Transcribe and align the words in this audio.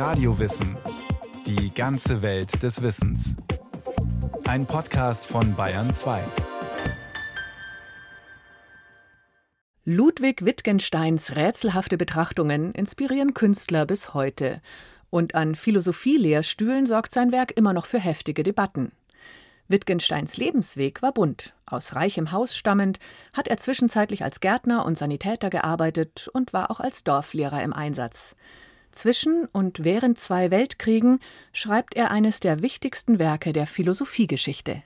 Radiowissen. 0.00 0.78
Die 1.46 1.74
ganze 1.74 2.22
Welt 2.22 2.62
des 2.62 2.80
Wissens. 2.80 3.36
Ein 4.44 4.64
Podcast 4.64 5.26
von 5.26 5.54
Bayern 5.54 5.90
2. 5.90 6.24
Ludwig 9.84 10.42
Wittgensteins 10.46 11.36
rätselhafte 11.36 11.98
Betrachtungen 11.98 12.72
inspirieren 12.72 13.34
Künstler 13.34 13.84
bis 13.84 14.14
heute. 14.14 14.62
Und 15.10 15.34
an 15.34 15.54
Philosophielehrstühlen 15.54 16.86
sorgt 16.86 17.12
sein 17.12 17.30
Werk 17.30 17.54
immer 17.54 17.74
noch 17.74 17.84
für 17.84 18.00
heftige 18.00 18.42
Debatten. 18.42 18.92
Wittgensteins 19.68 20.38
Lebensweg 20.38 21.02
war 21.02 21.12
bunt. 21.12 21.52
Aus 21.66 21.94
reichem 21.94 22.32
Haus 22.32 22.56
stammend 22.56 23.00
hat 23.34 23.48
er 23.48 23.58
zwischenzeitlich 23.58 24.24
als 24.24 24.40
Gärtner 24.40 24.86
und 24.86 24.96
Sanitäter 24.96 25.50
gearbeitet 25.50 26.26
und 26.32 26.54
war 26.54 26.70
auch 26.70 26.80
als 26.80 27.04
Dorflehrer 27.04 27.62
im 27.62 27.74
Einsatz. 27.74 28.34
Zwischen 28.92 29.46
und 29.46 29.84
während 29.84 30.18
zwei 30.18 30.50
Weltkriegen 30.50 31.20
schreibt 31.52 31.94
er 31.94 32.10
eines 32.10 32.40
der 32.40 32.62
wichtigsten 32.62 33.18
Werke 33.18 33.52
der 33.52 33.66
Philosophiegeschichte. 33.66 34.82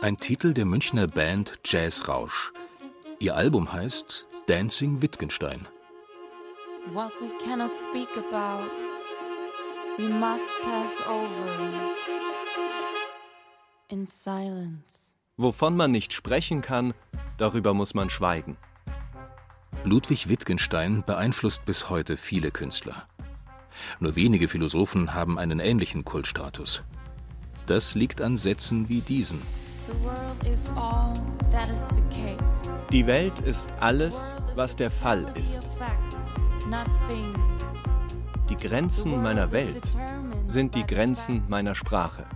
Ein 0.00 0.18
Titel 0.18 0.52
der 0.52 0.64
Münchner 0.64 1.06
Band 1.06 1.60
Jazz 1.64 2.08
Rausch. 2.08 2.52
Ihr 3.20 3.36
Album 3.36 3.72
heißt 3.72 4.26
Dancing 4.46 5.00
Wittgenstein. 5.00 5.68
What 6.92 7.12
we 7.20 7.28
cannot 7.44 7.70
speak 7.76 8.08
about, 8.16 8.68
we 9.96 10.08
must 10.08 10.48
pass 10.62 11.00
over 11.06 11.72
in 13.90 14.04
silence. 14.04 15.11
Wovon 15.38 15.76
man 15.76 15.90
nicht 15.90 16.12
sprechen 16.12 16.60
kann, 16.60 16.92
darüber 17.38 17.72
muss 17.72 17.94
man 17.94 18.10
schweigen. 18.10 18.58
Ludwig 19.82 20.28
Wittgenstein 20.28 21.04
beeinflusst 21.06 21.64
bis 21.64 21.88
heute 21.88 22.18
viele 22.18 22.50
Künstler. 22.50 23.08
Nur 23.98 24.14
wenige 24.14 24.46
Philosophen 24.46 25.14
haben 25.14 25.38
einen 25.38 25.58
ähnlichen 25.58 26.04
Kultstatus. 26.04 26.82
Das 27.64 27.94
liegt 27.94 28.20
an 28.20 28.36
Sätzen 28.36 28.90
wie 28.90 29.00
diesen. 29.00 29.40
Die 32.92 33.06
Welt 33.06 33.38
ist 33.40 33.72
alles, 33.80 34.34
was 34.54 34.76
der 34.76 34.90
Fall 34.90 35.32
ist. 35.40 35.66
Die 38.50 38.56
Grenzen 38.56 39.22
meiner 39.22 39.50
Welt 39.50 39.96
sind 40.46 40.74
die 40.74 40.86
Grenzen 40.86 41.42
meiner 41.48 41.74
Sprache. 41.74 42.26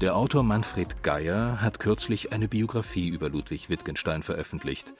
Der 0.00 0.14
Autor 0.14 0.44
Manfred 0.44 1.02
Geier 1.02 1.60
hat 1.60 1.80
kürzlich 1.80 2.32
eine 2.32 2.46
Biografie 2.46 3.08
über 3.08 3.28
Ludwig 3.28 3.68
Wittgenstein 3.68 4.22
veröffentlicht. 4.22 4.94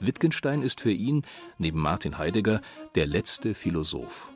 Wittgenstein 0.00 0.62
ist 0.62 0.80
für 0.80 0.90
ihn, 0.90 1.22
neben 1.58 1.78
Martin 1.78 2.18
Heidegger, 2.18 2.60
der 2.96 3.06
letzte 3.06 3.54
Philosoph. 3.54 4.28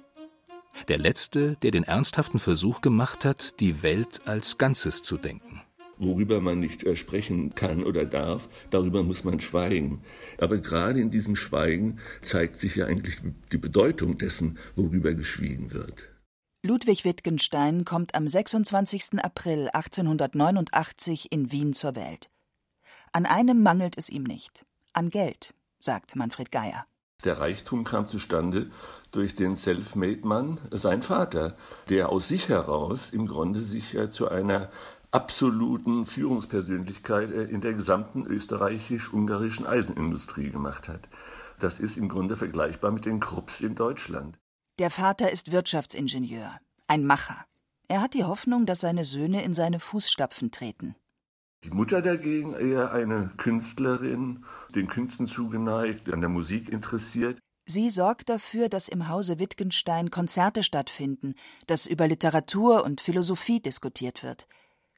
Der 0.86 0.98
letzte, 0.98 1.56
der 1.62 1.72
den 1.72 1.82
ernsthaften 1.82 2.38
Versuch 2.38 2.82
gemacht 2.82 3.24
hat, 3.24 3.58
die 3.58 3.82
Welt 3.82 4.22
als 4.26 4.58
Ganzes 4.58 5.02
zu 5.02 5.16
denken. 5.16 5.60
Worüber 5.98 6.40
man 6.40 6.60
nicht 6.60 6.84
äh, 6.84 6.94
sprechen 6.94 7.56
kann 7.56 7.82
oder 7.82 8.04
darf, 8.04 8.48
darüber 8.70 9.02
muss 9.02 9.24
man 9.24 9.40
schweigen. 9.40 10.02
Aber 10.38 10.58
gerade 10.58 11.00
in 11.00 11.10
diesem 11.10 11.34
Schweigen 11.34 11.98
zeigt 12.22 12.60
sich 12.60 12.76
ja 12.76 12.86
eigentlich 12.86 13.22
die 13.50 13.58
Bedeutung 13.58 14.18
dessen, 14.18 14.56
worüber 14.76 15.14
geschwiegen 15.14 15.72
wird. 15.72 16.13
Ludwig 16.66 17.04
Wittgenstein 17.04 17.84
kommt 17.84 18.14
am 18.14 18.26
26. 18.26 19.22
April 19.22 19.68
1889 19.74 21.30
in 21.30 21.52
Wien 21.52 21.74
zur 21.74 21.94
Welt. 21.94 22.30
An 23.12 23.26
einem 23.26 23.62
mangelt 23.62 23.98
es 23.98 24.08
ihm 24.08 24.22
nicht: 24.22 24.64
an 24.94 25.10
Geld, 25.10 25.52
sagt 25.78 26.16
Manfred 26.16 26.50
Geier. 26.50 26.86
Der 27.22 27.38
Reichtum 27.38 27.84
kam 27.84 28.06
zustande 28.06 28.70
durch 29.10 29.34
den 29.34 29.56
Selfmade-Mann, 29.56 30.58
sein 30.70 31.02
Vater, 31.02 31.54
der 31.90 32.08
aus 32.08 32.28
sich 32.28 32.48
heraus 32.48 33.10
im 33.10 33.26
Grunde 33.26 33.60
sich 33.60 33.98
zu 34.08 34.30
einer 34.30 34.70
absoluten 35.10 36.06
Führungspersönlichkeit 36.06 37.30
äh, 37.30 37.42
in 37.42 37.60
der 37.60 37.74
gesamten 37.74 38.24
österreichisch-ungarischen 38.24 39.66
Eisenindustrie 39.66 40.48
gemacht 40.48 40.88
hat. 40.88 41.10
Das 41.58 41.78
ist 41.78 41.98
im 41.98 42.08
Grunde 42.08 42.36
vergleichbar 42.36 42.90
mit 42.90 43.04
den 43.04 43.20
Krupps 43.20 43.60
in 43.60 43.74
Deutschland. 43.74 44.38
Der 44.80 44.90
Vater 44.90 45.30
ist 45.30 45.52
Wirtschaftsingenieur, 45.52 46.58
ein 46.88 47.06
Macher. 47.06 47.44
Er 47.86 48.00
hat 48.00 48.12
die 48.14 48.24
Hoffnung, 48.24 48.66
dass 48.66 48.80
seine 48.80 49.04
Söhne 49.04 49.44
in 49.44 49.54
seine 49.54 49.78
Fußstapfen 49.78 50.50
treten. 50.50 50.96
Die 51.62 51.70
Mutter 51.70 52.02
dagegen 52.02 52.54
eher 52.54 52.90
eine 52.90 53.28
Künstlerin, 53.36 54.44
den 54.74 54.88
Künsten 54.88 55.28
zugeneigt, 55.28 56.12
an 56.12 56.20
der 56.20 56.28
Musik 56.28 56.68
interessiert. 56.68 57.38
Sie 57.66 57.88
sorgt 57.88 58.28
dafür, 58.28 58.68
dass 58.68 58.88
im 58.88 59.08
Hause 59.08 59.38
Wittgenstein 59.38 60.10
Konzerte 60.10 60.64
stattfinden, 60.64 61.36
dass 61.68 61.86
über 61.86 62.08
Literatur 62.08 62.82
und 62.82 63.00
Philosophie 63.00 63.60
diskutiert 63.60 64.24
wird. 64.24 64.48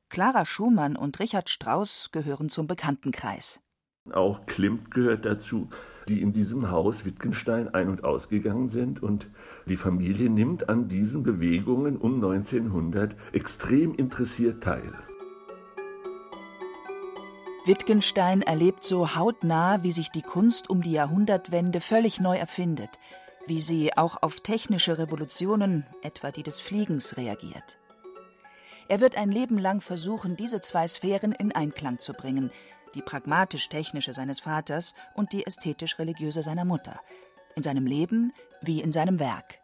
Clara 0.09 0.47
Schumann 0.47 0.97
und 0.97 1.20
Richard 1.20 1.50
Strauss 1.50 2.09
gehören 2.12 2.48
zum 2.48 2.66
Bekanntenkreis. 2.66 3.60
Auch 4.10 4.47
Klimt 4.47 4.91
gehört 4.91 5.26
dazu, 5.26 5.69
die 6.08 6.22
in 6.22 6.32
diesem 6.32 6.70
Haus 6.70 7.04
Wittgenstein 7.04 7.72
ein- 7.74 7.88
und 7.88 8.04
ausgegangen 8.04 8.68
sind. 8.68 9.02
Und 9.02 9.28
die 9.66 9.76
Familie 9.76 10.30
nimmt 10.30 10.68
an 10.68 10.88
diesen 10.88 11.22
Bewegungen 11.22 11.96
um 11.96 12.14
1900 12.14 13.16
extrem 13.32 13.94
interessiert 13.94 14.62
teil. 14.62 14.92
Wittgenstein 17.66 18.42
erlebt 18.42 18.84
so 18.84 19.16
hautnah, 19.16 19.82
wie 19.82 19.90
sich 19.90 20.10
die 20.10 20.22
Kunst 20.22 20.70
um 20.70 20.82
die 20.82 20.92
Jahrhundertwende 20.92 21.80
völlig 21.80 22.20
neu 22.20 22.36
erfindet, 22.36 22.90
wie 23.48 23.60
sie 23.60 23.96
auch 23.96 24.22
auf 24.22 24.38
technische 24.38 24.98
Revolutionen, 24.98 25.84
etwa 26.02 26.30
die 26.30 26.44
des 26.44 26.60
Fliegens, 26.60 27.16
reagiert. 27.16 27.76
Er 28.88 29.00
wird 29.00 29.16
ein 29.16 29.32
Leben 29.32 29.58
lang 29.58 29.80
versuchen, 29.80 30.36
diese 30.36 30.60
zwei 30.60 30.86
Sphären 30.86 31.32
in 31.32 31.50
Einklang 31.50 31.98
zu 31.98 32.12
bringen, 32.12 32.52
die 32.96 33.02
pragmatisch-technische 33.02 34.12
seines 34.12 34.40
Vaters 34.40 34.94
und 35.14 35.32
die 35.32 35.46
ästhetisch-religiöse 35.46 36.42
seiner 36.42 36.64
Mutter, 36.64 36.98
in 37.54 37.62
seinem 37.62 37.86
Leben 37.86 38.32
wie 38.62 38.80
in 38.80 38.90
seinem 38.90 39.20
Werk. 39.20 39.60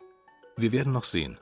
Wir 0.56 0.70
werden 0.70 0.92
noch 0.92 1.04
sehen. 1.04 1.38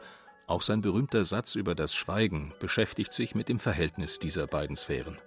Auch 0.46 0.62
sein 0.62 0.80
berühmter 0.80 1.24
Satz 1.24 1.54
über 1.54 1.74
das 1.74 1.94
Schweigen 1.94 2.54
beschäftigt 2.60 3.12
sich 3.12 3.34
mit 3.34 3.48
dem 3.48 3.58
Verhältnis 3.58 4.18
dieser 4.18 4.46
beiden 4.46 4.76
Sphären. 4.76 5.18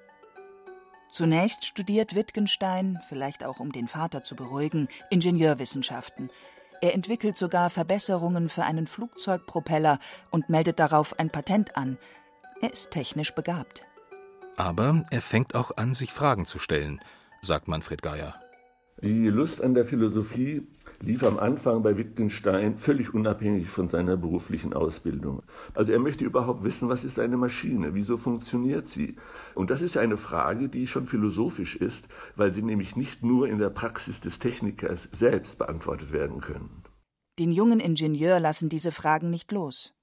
Zunächst 1.12 1.66
studiert 1.66 2.16
Wittgenstein, 2.16 3.00
vielleicht 3.08 3.44
auch 3.44 3.60
um 3.60 3.72
den 3.72 3.88
Vater 3.88 4.24
zu 4.24 4.36
beruhigen, 4.36 4.88
Ingenieurwissenschaften. 5.12 6.30
Er 6.82 6.94
entwickelt 6.94 7.38
sogar 7.38 7.70
Verbesserungen 7.70 8.50
für 8.50 8.64
einen 8.64 8.88
Flugzeugpropeller 8.88 10.00
und 10.32 10.50
meldet 10.50 10.80
darauf 10.80 11.20
ein 11.20 11.30
Patent 11.30 11.78
an, 11.78 11.98
er 12.62 12.72
ist 12.72 12.92
technisch 12.92 13.36
begabt. 13.36 13.84
Aber 14.58 15.06
er 15.10 15.22
fängt 15.22 15.56
auch 15.56 15.78
an, 15.78 15.94
sich 15.94 16.12
Fragen 16.12 16.46
zu 16.46 16.60
stellen, 16.60 17.02
sagt 17.42 17.68
Manfred 17.68 18.02
Geier. 18.02 18.36
Die 19.02 19.28
Lust 19.28 19.62
an 19.62 19.74
der 19.74 19.84
Philosophie 19.84 20.66
lief 21.02 21.24
am 21.24 21.38
Anfang 21.38 21.84
bei 21.84 21.98
Wittgenstein 21.98 22.78
völlig 22.78 23.14
unabhängig 23.14 23.68
von 23.68 23.90
seiner 23.90 24.16
beruflichen 24.16 24.74
Ausbildung. 24.74 25.42
Also 25.74 25.92
er 25.92 26.00
möchte 26.00 26.24
überhaupt 26.24 26.64
wissen, 26.64 26.88
was 26.88 27.04
ist 27.04 27.20
eine 27.20 27.36
Maschine, 27.36 27.96
wieso 27.96 28.16
funktioniert 28.16 28.88
sie? 28.88 29.18
Und 29.56 29.72
das 29.72 29.82
ist 29.82 29.98
eine 29.98 30.16
Frage, 30.16 30.70
die 30.70 30.88
schon 30.88 31.08
philosophisch 31.08 31.76
ist, 31.76 32.08
weil 32.38 32.54
sie 32.54 32.62
nämlich 32.62 32.96
nicht 32.96 33.24
nur 33.24 33.50
in 33.50 33.58
der 33.58 33.72
Praxis 33.72 34.22
des 34.22 34.40
Technikers 34.40 35.10
selbst 35.12 35.58
beantwortet 35.58 36.14
werden 36.14 36.40
können. 36.40 36.84
Den 37.40 37.52
jungen 37.52 37.80
Ingenieur 37.80 38.40
lassen 38.40 38.70
diese 38.70 38.92
Fragen 38.92 39.30
nicht 39.30 39.52
los. 39.52 39.94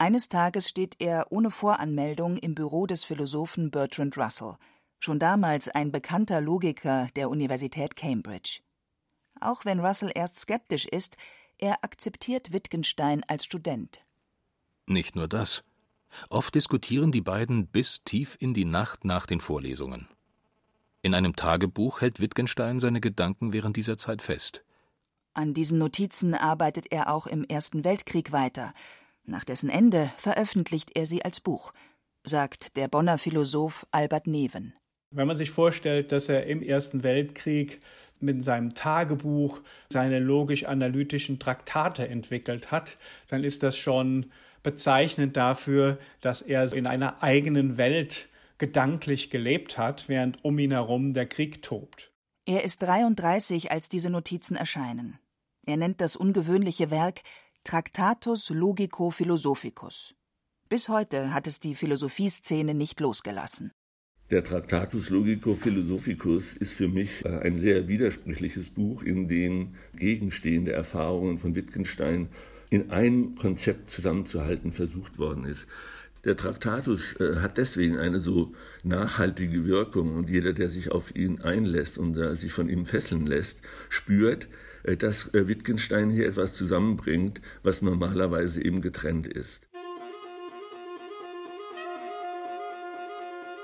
Eines 0.00 0.30
Tages 0.30 0.66
steht 0.66 0.96
er 0.98 1.26
ohne 1.28 1.50
Voranmeldung 1.50 2.38
im 2.38 2.54
Büro 2.54 2.86
des 2.86 3.04
Philosophen 3.04 3.70
Bertrand 3.70 4.16
Russell, 4.16 4.56
schon 4.98 5.18
damals 5.18 5.68
ein 5.68 5.92
bekannter 5.92 6.40
Logiker 6.40 7.08
der 7.16 7.28
Universität 7.28 7.96
Cambridge. 7.96 8.60
Auch 9.42 9.66
wenn 9.66 9.78
Russell 9.78 10.10
erst 10.14 10.38
skeptisch 10.38 10.86
ist, 10.86 11.18
er 11.58 11.84
akzeptiert 11.84 12.50
Wittgenstein 12.50 13.24
als 13.28 13.44
Student. 13.44 14.00
Nicht 14.86 15.16
nur 15.16 15.28
das. 15.28 15.64
Oft 16.30 16.54
diskutieren 16.54 17.12
die 17.12 17.20
beiden 17.20 17.66
bis 17.66 18.02
tief 18.02 18.38
in 18.40 18.54
die 18.54 18.64
Nacht 18.64 19.04
nach 19.04 19.26
den 19.26 19.42
Vorlesungen. 19.42 20.08
In 21.02 21.12
einem 21.12 21.36
Tagebuch 21.36 22.00
hält 22.00 22.20
Wittgenstein 22.20 22.78
seine 22.78 23.02
Gedanken 23.02 23.52
während 23.52 23.76
dieser 23.76 23.98
Zeit 23.98 24.22
fest. 24.22 24.64
An 25.34 25.52
diesen 25.52 25.78
Notizen 25.78 26.34
arbeitet 26.34 26.90
er 26.90 27.12
auch 27.12 27.26
im 27.26 27.44
Ersten 27.44 27.84
Weltkrieg 27.84 28.32
weiter, 28.32 28.72
nach 29.24 29.44
dessen 29.44 29.70
Ende 29.70 30.10
veröffentlicht 30.16 30.90
er 30.94 31.06
sie 31.06 31.24
als 31.24 31.40
Buch, 31.40 31.72
sagt 32.24 32.76
der 32.76 32.88
Bonner 32.88 33.18
Philosoph 33.18 33.86
Albert 33.90 34.26
Neven. 34.26 34.74
Wenn 35.12 35.26
man 35.26 35.36
sich 35.36 35.50
vorstellt, 35.50 36.12
dass 36.12 36.28
er 36.28 36.46
im 36.46 36.62
Ersten 36.62 37.02
Weltkrieg 37.02 37.80
mit 38.20 38.44
seinem 38.44 38.74
Tagebuch 38.74 39.60
seine 39.92 40.20
logisch-analytischen 40.20 41.38
Traktate 41.38 42.06
entwickelt 42.06 42.70
hat, 42.70 42.96
dann 43.28 43.42
ist 43.42 43.62
das 43.62 43.76
schon 43.76 44.30
bezeichnend 44.62 45.36
dafür, 45.36 45.98
dass 46.20 46.42
er 46.42 46.72
in 46.72 46.86
einer 46.86 47.22
eigenen 47.22 47.78
Welt 47.78 48.28
gedanklich 48.58 49.30
gelebt 49.30 49.78
hat, 49.78 50.08
während 50.08 50.44
um 50.44 50.58
ihn 50.58 50.70
herum 50.70 51.14
der 51.14 51.26
Krieg 51.26 51.62
tobt. 51.62 52.12
Er 52.46 52.62
ist 52.62 52.82
33, 52.82 53.70
als 53.70 53.88
diese 53.88 54.10
Notizen 54.10 54.54
erscheinen. 54.54 55.18
Er 55.66 55.76
nennt 55.76 56.00
das 56.00 56.14
ungewöhnliche 56.14 56.90
Werk 56.90 57.22
Tractatus 57.62 58.48
Logico 58.50 59.10
Philosophicus. 59.10 60.14
Bis 60.70 60.88
heute 60.88 61.34
hat 61.34 61.46
es 61.46 61.60
die 61.60 61.74
Philosophieszene 61.74 62.74
nicht 62.74 62.98
losgelassen. 63.00 63.70
Der 64.30 64.42
Tractatus 64.42 65.10
Logico 65.10 65.54
Philosophicus 65.54 66.56
ist 66.56 66.72
für 66.72 66.88
mich 66.88 67.22
äh, 67.24 67.28
ein 67.28 67.60
sehr 67.60 67.86
widersprüchliches 67.86 68.70
Buch, 68.70 69.02
in 69.02 69.28
dem 69.28 69.74
gegenstehende 69.94 70.72
Erfahrungen 70.72 71.36
von 71.38 71.54
Wittgenstein 71.54 72.30
in 72.70 72.90
ein 72.90 73.34
Konzept 73.34 73.90
zusammenzuhalten 73.90 74.72
versucht 74.72 75.18
worden 75.18 75.44
ist. 75.44 75.68
Der 76.24 76.36
Traktatus 76.36 77.14
äh, 77.20 77.36
hat 77.36 77.58
deswegen 77.58 77.98
eine 77.98 78.20
so 78.20 78.54
nachhaltige 78.82 79.66
Wirkung 79.66 80.16
und 80.16 80.30
jeder, 80.30 80.54
der 80.54 80.70
sich 80.70 80.90
auf 80.90 81.14
ihn 81.14 81.42
einlässt 81.42 81.98
und 81.98 82.16
äh, 82.16 82.34
sich 82.36 82.52
von 82.52 82.70
ihm 82.70 82.86
fesseln 82.86 83.26
lässt, 83.26 83.60
spürt, 83.90 84.48
dass 84.84 85.32
äh, 85.34 85.48
Wittgenstein 85.48 86.10
hier 86.10 86.26
etwas 86.26 86.54
zusammenbringt, 86.54 87.40
was 87.62 87.82
normalerweise 87.82 88.62
eben 88.62 88.80
getrennt 88.80 89.26
ist. 89.26 89.68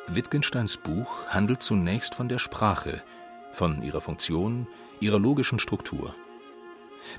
Wittgensteins 0.09 0.77
Buch 0.77 1.27
handelt 1.29 1.63
zunächst 1.63 2.15
von 2.15 2.29
der 2.29 2.39
Sprache, 2.39 3.03
von 3.53 3.83
ihrer 3.83 4.01
Funktion, 4.01 4.69
ihrer 5.01 5.19
logischen 5.19 5.59
Struktur. 5.59 6.15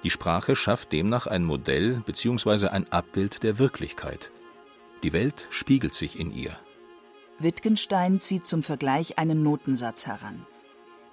Die 0.04 0.10
Sprache 0.10 0.56
schafft 0.56 0.92
demnach 0.92 1.28
ein 1.28 1.44
Modell 1.44 2.02
bzw. 2.06 2.68
ein 2.68 2.92
Abbild 2.92 3.44
der 3.44 3.60
Wirklichkeit. 3.60 4.32
Die 5.04 5.14
Welt 5.14 5.48
spiegelt 5.50 5.96
sich 5.96 6.20
in 6.20 6.32
ihr. 6.32 6.58
Wittgenstein 7.40 8.20
zieht 8.20 8.48
zum 8.48 8.64
Vergleich 8.64 9.18
einen 9.18 9.44
Notensatz 9.44 10.08
heran. 10.08 10.46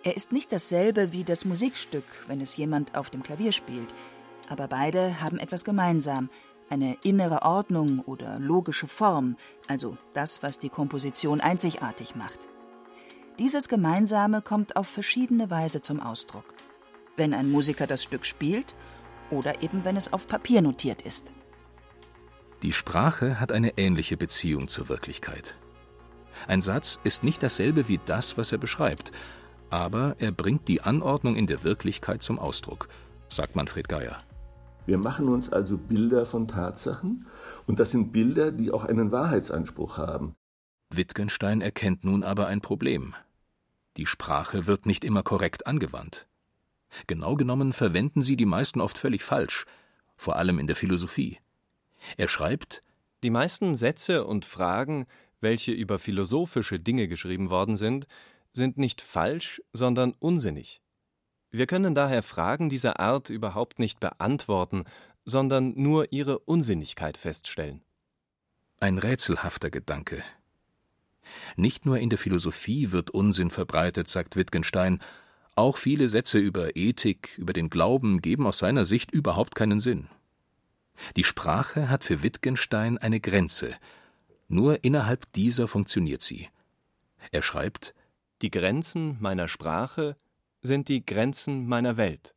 Er 0.04 0.16
ist 0.16 0.30
nicht 0.30 0.52
dasselbe 0.52 1.10
wie 1.10 1.24
das 1.24 1.44
Musikstück, 1.44 2.04
wenn 2.28 2.40
es 2.40 2.56
jemand 2.56 2.94
auf 2.94 3.10
dem 3.10 3.22
Klavier 3.22 3.50
spielt, 3.50 3.88
aber 4.48 4.68
beide 4.68 5.20
haben 5.20 5.38
etwas 5.38 5.64
gemeinsam, 5.64 6.30
eine 6.70 6.96
innere 7.02 7.42
Ordnung 7.42 8.00
oder 8.00 8.38
logische 8.38 8.86
Form, 8.86 9.36
also 9.66 9.98
das, 10.12 10.42
was 10.42 10.58
die 10.58 10.68
Komposition 10.68 11.40
einzigartig 11.40 12.14
macht. 12.14 12.38
Dieses 13.38 13.68
Gemeinsame 13.68 14.42
kommt 14.42 14.76
auf 14.76 14.86
verschiedene 14.86 15.50
Weise 15.50 15.82
zum 15.82 16.00
Ausdruck 16.00 16.54
wenn 17.16 17.34
ein 17.34 17.50
Musiker 17.50 17.86
das 17.86 18.02
Stück 18.02 18.26
spielt 18.26 18.74
oder 19.30 19.62
eben 19.62 19.84
wenn 19.84 19.96
es 19.96 20.12
auf 20.12 20.26
Papier 20.26 20.62
notiert 20.62 21.02
ist. 21.02 21.26
Die 22.62 22.72
Sprache 22.72 23.40
hat 23.40 23.52
eine 23.52 23.76
ähnliche 23.78 24.16
Beziehung 24.16 24.68
zur 24.68 24.88
Wirklichkeit. 24.88 25.56
Ein 26.46 26.62
Satz 26.62 26.98
ist 27.04 27.24
nicht 27.24 27.42
dasselbe 27.42 27.88
wie 27.88 28.00
das, 28.04 28.36
was 28.36 28.52
er 28.52 28.58
beschreibt, 28.58 29.12
aber 29.74 30.14
er 30.20 30.30
bringt 30.30 30.68
die 30.68 30.82
Anordnung 30.82 31.34
in 31.34 31.48
der 31.48 31.64
Wirklichkeit 31.64 32.22
zum 32.22 32.38
Ausdruck, 32.38 32.88
sagt 33.28 33.56
Manfred 33.56 33.88
Geier. 33.88 34.16
Wir 34.86 34.98
machen 34.98 35.28
uns 35.28 35.52
also 35.52 35.76
Bilder 35.76 36.26
von 36.26 36.46
Tatsachen 36.46 37.26
und 37.66 37.80
das 37.80 37.90
sind 37.90 38.12
Bilder, 38.12 38.52
die 38.52 38.70
auch 38.70 38.84
einen 38.84 39.10
Wahrheitsanspruch 39.10 39.98
haben. 39.98 40.36
Wittgenstein 40.90 41.60
erkennt 41.60 42.04
nun 42.04 42.22
aber 42.22 42.46
ein 42.46 42.60
Problem. 42.60 43.16
Die 43.96 44.06
Sprache 44.06 44.68
wird 44.68 44.86
nicht 44.86 45.02
immer 45.02 45.24
korrekt 45.24 45.66
angewandt. 45.66 46.28
Genau 47.08 47.34
genommen 47.34 47.72
verwenden 47.72 48.22
sie 48.22 48.36
die 48.36 48.46
meisten 48.46 48.80
oft 48.80 48.96
völlig 48.96 49.24
falsch, 49.24 49.66
vor 50.16 50.36
allem 50.36 50.60
in 50.60 50.68
der 50.68 50.76
Philosophie. 50.76 51.38
Er 52.16 52.28
schreibt 52.28 52.84
Die 53.24 53.30
meisten 53.30 53.74
Sätze 53.74 54.24
und 54.24 54.44
Fragen, 54.44 55.06
welche 55.40 55.72
über 55.72 55.98
philosophische 55.98 56.78
Dinge 56.78 57.08
geschrieben 57.08 57.50
worden 57.50 57.76
sind, 57.76 58.06
sind 58.54 58.78
nicht 58.78 59.02
falsch, 59.02 59.60
sondern 59.72 60.14
unsinnig. 60.18 60.80
Wir 61.50 61.66
können 61.66 61.94
daher 61.94 62.22
Fragen 62.22 62.70
dieser 62.70 62.98
Art 62.98 63.28
überhaupt 63.28 63.78
nicht 63.78 64.00
beantworten, 64.00 64.84
sondern 65.24 65.74
nur 65.76 66.12
ihre 66.12 66.38
Unsinnigkeit 66.38 67.16
feststellen. 67.16 67.82
Ein 68.80 68.98
rätselhafter 68.98 69.70
Gedanke. 69.70 70.24
Nicht 71.56 71.86
nur 71.86 71.98
in 71.98 72.10
der 72.10 72.18
Philosophie 72.18 72.92
wird 72.92 73.10
Unsinn 73.10 73.50
verbreitet, 73.50 74.08
sagt 74.08 74.36
Wittgenstein, 74.36 75.00
auch 75.56 75.76
viele 75.76 76.08
Sätze 76.08 76.38
über 76.38 76.76
Ethik, 76.76 77.38
über 77.38 77.52
den 77.52 77.70
Glauben 77.70 78.20
geben 78.20 78.46
aus 78.46 78.58
seiner 78.58 78.84
Sicht 78.84 79.12
überhaupt 79.12 79.54
keinen 79.54 79.80
Sinn. 79.80 80.08
Die 81.16 81.24
Sprache 81.24 81.88
hat 81.88 82.04
für 82.04 82.22
Wittgenstein 82.22 82.98
eine 82.98 83.20
Grenze. 83.20 83.74
Nur 84.48 84.84
innerhalb 84.84 85.32
dieser 85.32 85.68
funktioniert 85.68 86.22
sie. 86.22 86.48
Er 87.30 87.42
schreibt 87.42 87.94
Die 88.42 88.50
Grenzen 88.50 89.16
meiner 89.20 89.48
Sprache 89.48 90.16
sind 90.60 90.88
die 90.88 91.04
Grenzen 91.04 91.66
meiner 91.66 91.96
Welt. 91.96 92.34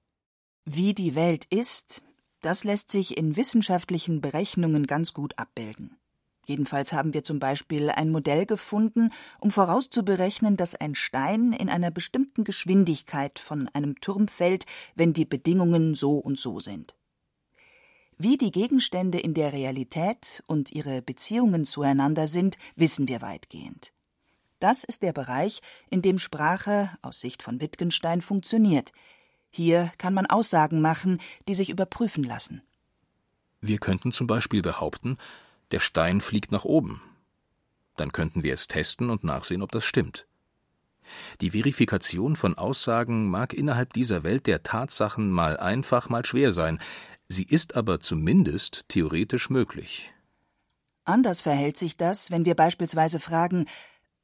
Wie 0.65 0.93
die 0.93 1.15
Welt 1.15 1.45
ist, 1.45 2.03
das 2.41 2.63
lässt 2.63 2.91
sich 2.91 3.17
in 3.17 3.35
wissenschaftlichen 3.35 4.21
Berechnungen 4.21 4.85
ganz 4.85 5.13
gut 5.13 5.37
abbilden. 5.37 5.97
Jedenfalls 6.45 6.93
haben 6.93 7.13
wir 7.13 7.25
zum 7.25 7.39
Beispiel 7.39 7.89
ein 7.89 8.09
Modell 8.09 8.45
gefunden, 8.45 9.11
um 9.39 9.51
vorauszuberechnen, 9.51 10.55
dass 10.55 10.75
ein 10.75 10.95
Stein 10.95 11.51
in 11.51 11.67
einer 11.67 11.91
bestimmten 11.91 12.45
Geschwindigkeit 12.45 13.37
von 13.39 13.67
einem 13.69 13.99
Turm 13.99 14.29
fällt, 14.29 14.65
wenn 14.95 15.13
die 15.13 15.25
Bedingungen 15.25 15.95
so 15.95 16.17
und 16.17 16.39
so 16.39 16.59
sind. 16.59 16.95
Wie 18.17 18.37
die 18.37 18.51
Gegenstände 18.51 19.19
in 19.19 19.33
der 19.33 19.51
Realität 19.51 20.41
und 20.47 20.71
ihre 20.71 21.01
Beziehungen 21.01 21.65
zueinander 21.65 22.27
sind, 22.27 22.57
wissen 22.75 23.07
wir 23.09 23.21
weitgehend. 23.21 23.91
Das 24.59 24.83
ist 24.83 25.03
der 25.03 25.13
Bereich, 25.13 25.61
in 25.89 26.01
dem 26.01 26.17
Sprache 26.17 26.89
aus 27.01 27.19
Sicht 27.19 27.43
von 27.43 27.61
Wittgenstein 27.61 28.21
funktioniert. 28.21 28.91
Hier 29.49 29.91
kann 29.97 30.13
man 30.13 30.25
Aussagen 30.25 30.81
machen, 30.81 31.21
die 31.47 31.55
sich 31.55 31.69
überprüfen 31.69 32.23
lassen. 32.23 32.63
Wir 33.61 33.77
könnten 33.77 34.11
zum 34.11 34.27
Beispiel 34.27 34.61
behaupten, 34.61 35.17
der 35.71 35.79
Stein 35.79 36.21
fliegt 36.21 36.51
nach 36.51 36.65
oben. 36.65 37.01
Dann 37.95 38.11
könnten 38.11 38.43
wir 38.43 38.53
es 38.53 38.67
testen 38.67 39.09
und 39.09 39.23
nachsehen, 39.23 39.61
ob 39.61 39.71
das 39.71 39.85
stimmt. 39.85 40.27
Die 41.41 41.51
Verifikation 41.51 42.35
von 42.35 42.57
Aussagen 42.57 43.29
mag 43.29 43.53
innerhalb 43.53 43.93
dieser 43.93 44.23
Welt 44.23 44.45
der 44.45 44.63
Tatsachen 44.63 45.31
mal 45.31 45.57
einfach, 45.57 46.09
mal 46.09 46.25
schwer 46.25 46.51
sein, 46.51 46.79
sie 47.27 47.43
ist 47.43 47.75
aber 47.75 47.99
zumindest 47.99 48.89
theoretisch 48.89 49.49
möglich. 49.49 50.11
Anders 51.05 51.41
verhält 51.41 51.77
sich 51.77 51.95
das, 51.95 52.31
wenn 52.31 52.43
wir 52.43 52.55
beispielsweise 52.55 53.19
fragen, 53.19 53.65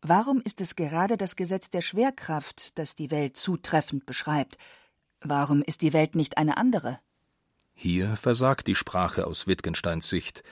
warum 0.04 0.42
ist 0.42 0.62
es 0.62 0.76
gerade 0.76 1.18
das 1.18 1.36
Gesetz 1.36 1.70
der 1.70 1.82
Schwerkraft, 1.82 2.78
das 2.78 2.96
die 2.96 3.10
Welt 3.10 3.38
zutreffend 3.38 4.06
beschreibt? 4.06 4.58
Warum 5.22 5.62
ist 5.64 5.82
die 5.82 5.94
Welt 5.94 6.16
nicht 6.16 6.38
eine 6.38 6.58
andere? 6.58 7.00
Hier 7.74 8.16
versagt 8.16 8.68
die 8.68 8.76
Sprache 8.76 9.26
aus 9.26 9.48
Wittgensteins 9.48 10.08
Sicht 10.10 10.44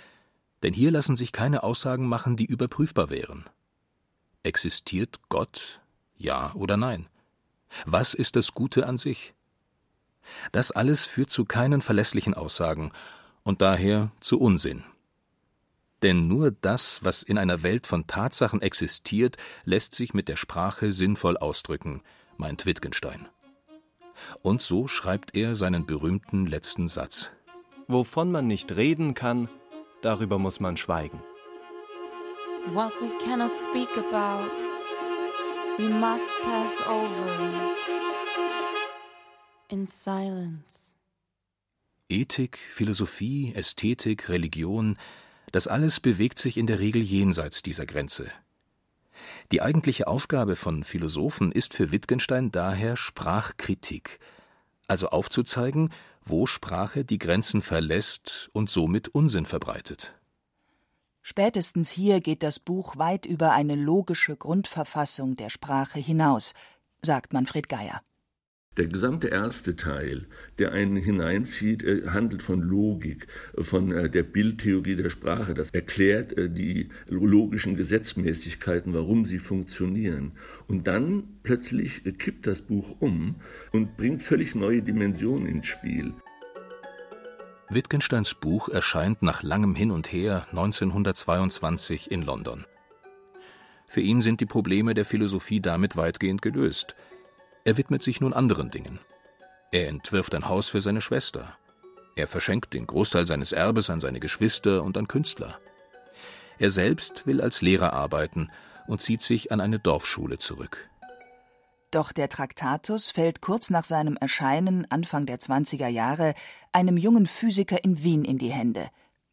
denn 0.63 0.73
hier 0.73 0.91
lassen 0.91 1.15
sich 1.15 1.31
keine 1.31 1.63
Aussagen 1.63 2.07
machen, 2.07 2.37
die 2.37 2.45
überprüfbar 2.45 3.09
wären. 3.09 3.45
Existiert 4.43 5.19
Gott? 5.29 5.81
Ja 6.17 6.53
oder 6.53 6.77
nein? 6.77 7.07
Was 7.85 8.13
ist 8.13 8.35
das 8.35 8.53
Gute 8.53 8.85
an 8.85 8.97
sich? 8.97 9.33
Das 10.51 10.71
alles 10.71 11.05
führt 11.05 11.31
zu 11.31 11.45
keinen 11.45 11.81
verlässlichen 11.81 12.33
Aussagen 12.33 12.91
und 13.43 13.61
daher 13.61 14.11
zu 14.19 14.39
Unsinn. 14.39 14.83
Denn 16.03 16.27
nur 16.27 16.51
das, 16.51 17.03
was 17.03 17.23
in 17.23 17.37
einer 17.37 17.63
Welt 17.63 17.85
von 17.87 18.07
Tatsachen 18.07 18.61
existiert, 18.61 19.37
lässt 19.65 19.95
sich 19.95 20.13
mit 20.13 20.27
der 20.27 20.37
Sprache 20.37 20.93
sinnvoll 20.93 21.37
ausdrücken, 21.37 22.01
meint 22.37 22.65
Wittgenstein. 22.65 23.27
Und 24.41 24.61
so 24.61 24.87
schreibt 24.87 25.35
er 25.35 25.55
seinen 25.55 25.85
berühmten 25.85 26.45
letzten 26.45 26.87
Satz. 26.87 27.29
Wovon 27.87 28.31
man 28.31 28.47
nicht 28.47 28.75
reden 28.75 29.13
kann, 29.13 29.49
Darüber 30.01 30.39
muss 30.39 30.59
man 30.59 30.77
schweigen. 30.77 31.21
What 32.73 32.91
we 33.01 33.09
cannot 33.23 33.51
speak 33.69 33.89
about, 33.97 34.49
we 35.77 35.87
must 35.87 36.27
pass 36.43 36.81
over 36.87 37.51
in 39.69 39.85
silence. 39.85 40.95
Ethik, 42.09 42.57
Philosophie, 42.57 43.53
Ästhetik, 43.55 44.27
Religion, 44.27 44.97
das 45.51 45.67
alles 45.67 45.99
bewegt 45.99 46.39
sich 46.39 46.57
in 46.57 46.67
der 46.67 46.79
Regel 46.79 47.01
jenseits 47.01 47.61
dieser 47.61 47.85
Grenze. 47.85 48.31
Die 49.51 49.61
eigentliche 49.61 50.07
Aufgabe 50.07 50.55
von 50.55 50.83
Philosophen 50.83 51.51
ist 51.51 51.73
für 51.73 51.91
Wittgenstein 51.91 52.51
daher 52.51 52.95
Sprachkritik, 52.95 54.19
also 54.87 55.09
aufzuzeigen, 55.09 55.91
wo 56.23 56.45
Sprache 56.45 57.03
die 57.03 57.17
Grenzen 57.17 57.61
verlässt 57.61 58.49
und 58.53 58.69
somit 58.69 59.09
Unsinn 59.09 59.45
verbreitet. 59.45 60.13
Spätestens 61.21 61.89
hier 61.91 62.19
geht 62.21 62.43
das 62.43 62.59
Buch 62.59 62.97
weit 62.97 63.25
über 63.25 63.51
eine 63.51 63.75
logische 63.75 64.35
Grundverfassung 64.35 65.35
der 65.35 65.49
Sprache 65.49 65.99
hinaus, 65.99 66.53
sagt 67.03 67.33
Manfred 67.33 67.69
Geier. 67.69 68.01
Der 68.77 68.87
gesamte 68.87 69.27
erste 69.27 69.75
Teil, 69.75 70.27
der 70.57 70.71
einen 70.71 70.95
hineinzieht, 70.95 71.83
äh, 71.83 72.07
handelt 72.07 72.41
von 72.41 72.61
Logik, 72.61 73.27
von 73.57 73.91
äh, 73.91 74.09
der 74.09 74.23
Bildtheorie 74.23 74.95
der 74.95 75.09
Sprache. 75.09 75.53
Das 75.53 75.71
erklärt 75.71 76.37
äh, 76.37 76.49
die 76.49 76.87
logischen 77.09 77.75
Gesetzmäßigkeiten, 77.75 78.93
warum 78.93 79.25
sie 79.25 79.39
funktionieren. 79.39 80.31
Und 80.69 80.87
dann 80.87 81.23
plötzlich 81.43 82.01
kippt 82.17 82.47
das 82.47 82.61
Buch 82.61 82.95
um 83.01 83.35
und 83.73 83.97
bringt 83.97 84.21
völlig 84.21 84.55
neue 84.55 84.81
Dimensionen 84.81 85.47
ins 85.47 85.67
Spiel. 85.67 86.13
Wittgensteins 87.67 88.35
Buch 88.35 88.69
erscheint 88.69 89.21
nach 89.21 89.43
langem 89.43 89.75
Hin 89.75 89.91
und 89.91 90.13
Her 90.13 90.47
1922 90.51 92.09
in 92.09 92.21
London. 92.21 92.65
Für 93.85 93.99
ihn 93.99 94.21
sind 94.21 94.39
die 94.39 94.45
Probleme 94.45 94.93
der 94.93 95.03
Philosophie 95.03 95.59
damit 95.59 95.97
weitgehend 95.97 96.41
gelöst– 96.41 96.95
er 97.63 97.77
widmet 97.77 98.03
sich 98.03 98.21
nun 98.21 98.33
anderen 98.33 98.69
Dingen. 98.69 98.99
Er 99.71 99.87
entwirft 99.87 100.35
ein 100.35 100.49
Haus 100.49 100.69
für 100.69 100.81
seine 100.81 101.01
Schwester. 101.01 101.55
Er 102.15 102.27
verschenkt 102.27 102.73
den 102.73 102.87
Großteil 102.87 103.25
seines 103.25 103.51
Erbes 103.51 103.89
an 103.89 104.01
seine 104.01 104.19
Geschwister 104.19 104.83
und 104.83 104.97
an 104.97 105.07
Künstler. 105.07 105.59
Er 106.59 106.71
selbst 106.71 107.25
will 107.25 107.41
als 107.41 107.61
Lehrer 107.61 107.93
arbeiten 107.93 108.51
und 108.87 109.01
zieht 109.01 109.21
sich 109.21 109.51
an 109.51 109.61
eine 109.61 109.79
Dorfschule 109.79 110.37
zurück. 110.37 110.89
Doch 111.91 112.11
der 112.11 112.29
Traktatus 112.29 113.11
fällt 113.11 113.41
kurz 113.41 113.69
nach 113.69 113.83
seinem 113.83 114.15
Erscheinen 114.17 114.89
Anfang 114.89 115.25
der 115.25 115.39
20er 115.39 115.87
Jahre 115.87 116.33
einem 116.71 116.97
jungen 116.97 117.27
Physiker 117.27 117.83
in 117.83 118.01
Wien 118.03 118.23
in 118.23 118.37
die 118.37 118.51
Hände, 118.51 118.89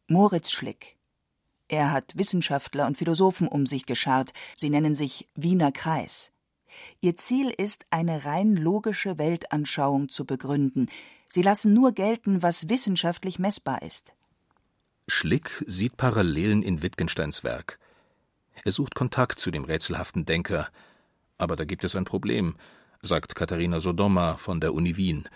Moritz 0.07 0.51
Schlick. 0.51 0.97
Er 1.69 1.91
hat 1.91 2.17
Wissenschaftler 2.17 2.87
und 2.87 2.97
Philosophen 2.97 3.47
um 3.47 3.65
sich 3.65 3.85
geschart, 3.85 4.33
sie 4.55 4.69
nennen 4.69 4.95
sich 4.95 5.29
Wiener 5.35 5.71
Kreis. 5.71 6.31
Ihr 7.01 7.17
Ziel 7.17 7.49
ist, 7.49 7.85
eine 7.89 8.25
rein 8.25 8.55
logische 8.55 9.17
Weltanschauung 9.17 10.09
zu 10.09 10.25
begründen. 10.25 10.89
Sie 11.27 11.41
lassen 11.41 11.73
nur 11.73 11.91
gelten, 11.91 12.41
was 12.41 12.69
wissenschaftlich 12.69 13.39
messbar 13.39 13.81
ist. 13.81 14.13
Schlick 15.07 15.63
sieht 15.67 15.97
Parallelen 15.97 16.61
in 16.61 16.81
Wittgensteins 16.81 17.43
Werk. 17.43 17.79
Er 18.63 18.71
sucht 18.71 18.95
Kontakt 18.95 19.39
zu 19.39 19.51
dem 19.51 19.63
rätselhaften 19.63 20.25
Denker. 20.25 20.69
Aber 21.37 21.55
da 21.55 21.65
gibt 21.65 21.83
es 21.83 21.95
ein 21.95 22.05
Problem, 22.05 22.55
sagt 23.01 23.35
Katharina 23.35 23.79
Sodoma 23.79 24.35
von 24.35 24.59
der 24.59 24.73
Uni 24.73 24.97
Wien. 24.97 25.29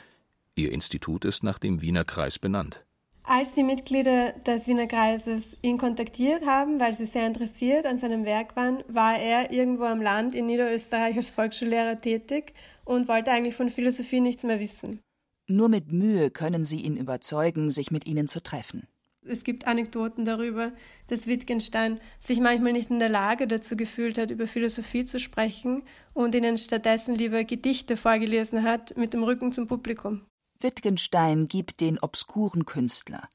Ihr 0.55 0.71
Institut 0.71 1.25
ist 1.25 1.43
nach 1.43 1.57
dem 1.57 1.81
Wiener 1.81 2.03
Kreis 2.03 2.37
benannt. 2.37 2.83
Als 3.25 3.53
die 3.53 3.63
Mitglieder 3.63 4.33
des 4.45 4.67
Wiener 4.67 4.85
Kreises 4.85 5.55
ihn 5.61 5.77
kontaktiert 5.77 6.45
haben, 6.45 6.79
weil 6.81 6.93
sie 6.93 7.05
sehr 7.05 7.25
interessiert 7.25 7.85
an 7.85 7.97
seinem 7.97 8.25
Werk 8.25 8.57
waren, 8.57 8.83
war 8.89 9.17
er 9.17 9.51
irgendwo 9.51 9.85
am 9.85 10.01
Land 10.01 10.35
in 10.35 10.45
Niederösterreich 10.45 11.15
als 11.15 11.29
Volksschullehrer 11.29 12.01
tätig 12.01 12.53
und 12.83 13.07
wollte 13.07 13.31
eigentlich 13.31 13.55
von 13.55 13.69
Philosophie 13.69 14.19
nichts 14.19 14.43
mehr 14.43 14.59
wissen. 14.59 14.99
Nur 15.47 15.69
mit 15.69 15.91
Mühe 15.91 16.31
können 16.31 16.65
sie 16.65 16.81
ihn 16.81 16.97
überzeugen, 16.97 17.71
sich 17.71 17.91
mit 17.91 18.05
ihnen 18.05 18.27
zu 18.27 18.41
treffen. 18.41 18.87
Es 19.25 19.45
gibt 19.45 19.67
Anekdoten 19.67 20.25
darüber, 20.25 20.73
dass 21.07 21.27
Wittgenstein 21.27 22.01
sich 22.19 22.41
manchmal 22.41 22.73
nicht 22.73 22.89
in 22.89 22.99
der 22.99 23.07
Lage 23.07 23.47
dazu 23.47 23.77
gefühlt 23.77 24.17
hat, 24.17 24.31
über 24.31 24.47
Philosophie 24.47 25.05
zu 25.05 25.17
sprechen 25.17 25.83
und 26.13 26.35
ihnen 26.35 26.57
stattdessen 26.57 27.15
lieber 27.15 27.45
Gedichte 27.45 27.95
vorgelesen 27.95 28.63
hat 28.63 28.97
mit 28.97 29.13
dem 29.13 29.23
Rücken 29.23 29.53
zum 29.53 29.67
Publikum. 29.67 30.21
Wittgenstein 30.63 31.47
gibt 31.47 31.81
den 31.81 31.99
obskuren 31.99 32.65
Künstler. 32.65 33.27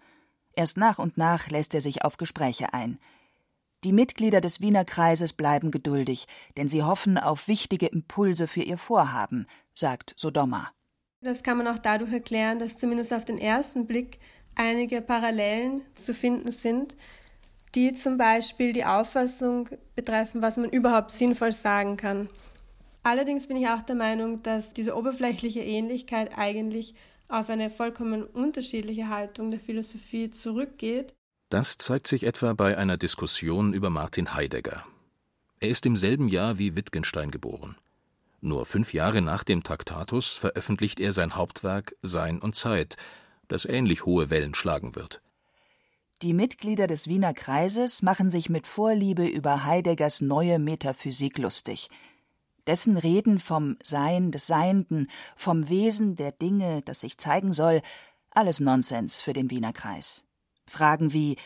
Erst 0.55 0.77
nach 0.77 0.99
und 0.99 1.19
nach 1.19 1.51
lässt 1.51 1.75
er 1.75 1.81
sich 1.81 2.03
auf 2.03 2.17
Gespräche 2.17 2.73
ein. 2.73 2.99
Die 3.85 3.93
Mitglieder 3.93 4.41
des 4.41 4.61
Wiener 4.61 4.85
Kreises 4.85 5.33
bleiben 5.33 5.71
geduldig, 5.71 6.27
denn 6.57 6.69
sie 6.69 6.83
hoffen 6.83 7.17
auf 7.17 7.47
wichtige 7.47 7.87
Impulse 7.87 8.49
für 8.49 8.63
ihr 8.63 8.79
Vorhaben, 8.79 9.47
sagt 9.75 10.15
Sodoma. 10.17 10.73
Das 11.21 11.43
kann 11.43 11.59
man 11.59 11.69
auch 11.69 11.79
dadurch 11.79 12.13
erklären, 12.13 12.59
dass 12.59 12.77
zumindest 12.77 13.13
auf 13.13 13.25
den 13.25 13.39
ersten 13.39 13.87
Blick 13.87 14.19
einige 14.57 15.01
Parallelen 15.01 15.83
zu 15.95 16.15
finden 16.15 16.51
sind, 16.51 16.97
die 17.75 17.93
zum 17.93 18.19
Beispiel 18.19 18.73
die 18.73 18.85
Auffassung 18.85 19.69
betreffen, 19.95 20.43
was 20.43 20.57
man 20.57 20.71
überhaupt 20.71 21.13
sinnvoll 21.13 21.53
sagen 21.53 21.97
kann. 21.97 22.29
Allerdings 23.05 23.47
bin 23.47 23.57
ich 23.57 23.69
auch 23.69 23.83
der 23.83 23.95
Meinung, 23.95 24.43
dass 24.43 24.73
diese 24.73 24.97
oberflächliche 24.97 25.61
Ähnlichkeit 25.61 26.37
eigentlich 26.37 26.95
auf 27.29 27.51
eine 27.51 27.71
vollkommen 27.71 28.25
unterschiedliche 28.25 29.09
Haltung 29.09 29.51
der 29.51 29.61
Philosophie 29.61 30.31
zurückgeht. 30.31 31.15
Das 31.51 31.79
zeigt 31.79 32.07
sich 32.07 32.25
etwa 32.25 32.53
bei 32.55 32.77
einer 32.77 32.97
Diskussion 32.97 33.73
über 33.73 33.91
Martin 33.91 34.35
Heidegger. 34.35 34.85
Er 35.61 35.71
ist 35.71 35.87
im 35.87 35.97
selben 35.97 36.29
Jahr 36.29 36.59
wie 36.59 36.77
Wittgenstein 36.77 37.31
geboren. 37.31 37.77
Nur 38.41 38.67
fünf 38.67 38.93
Jahre 38.95 39.21
nach 39.23 39.45
dem 39.45 39.63
Traktatus 39.63 40.33
veröffentlicht 40.33 41.01
er 41.01 41.13
sein 41.13 41.35
Hauptwerk 41.35 41.97
Sein 42.03 42.39
und 42.39 42.55
Zeit, 42.55 42.97
das 43.49 43.65
ähnlich 43.65 44.05
hohe 44.05 44.31
Wellen 44.31 44.55
schlagen 44.55 44.95
wird. 44.95 45.21
Die 46.23 46.35
Mitglieder 46.35 46.87
des 46.87 47.09
Wiener 47.09 47.33
Kreises 47.33 48.03
machen 48.03 48.31
sich 48.31 48.49
mit 48.49 48.67
Vorliebe 48.67 49.27
über 49.27 49.65
Heideggers 49.65 50.21
neue 50.21 50.59
Metaphysik 50.59 51.39
lustig– 51.39 51.89
dessen 52.69 52.97
Reden 52.97 53.41
vom 53.41 53.77
Sein 53.83 54.31
des 54.31 54.47
Seienden, 54.47 55.09
vom 55.35 55.69
Wesen 55.69 56.15
der 56.15 56.33
Dinge, 56.33 56.83
das 56.83 57.01
sich 57.01 57.19
zeigen 57.19 57.53
soll, 57.53 57.83
alles 58.31 58.61
Nonsens 58.61 59.21
für 59.21 59.33
den 59.33 59.51
Wiener 59.51 59.73
Kreis. 59.73 60.25
Fragen 60.67 61.13
wie 61.13 61.37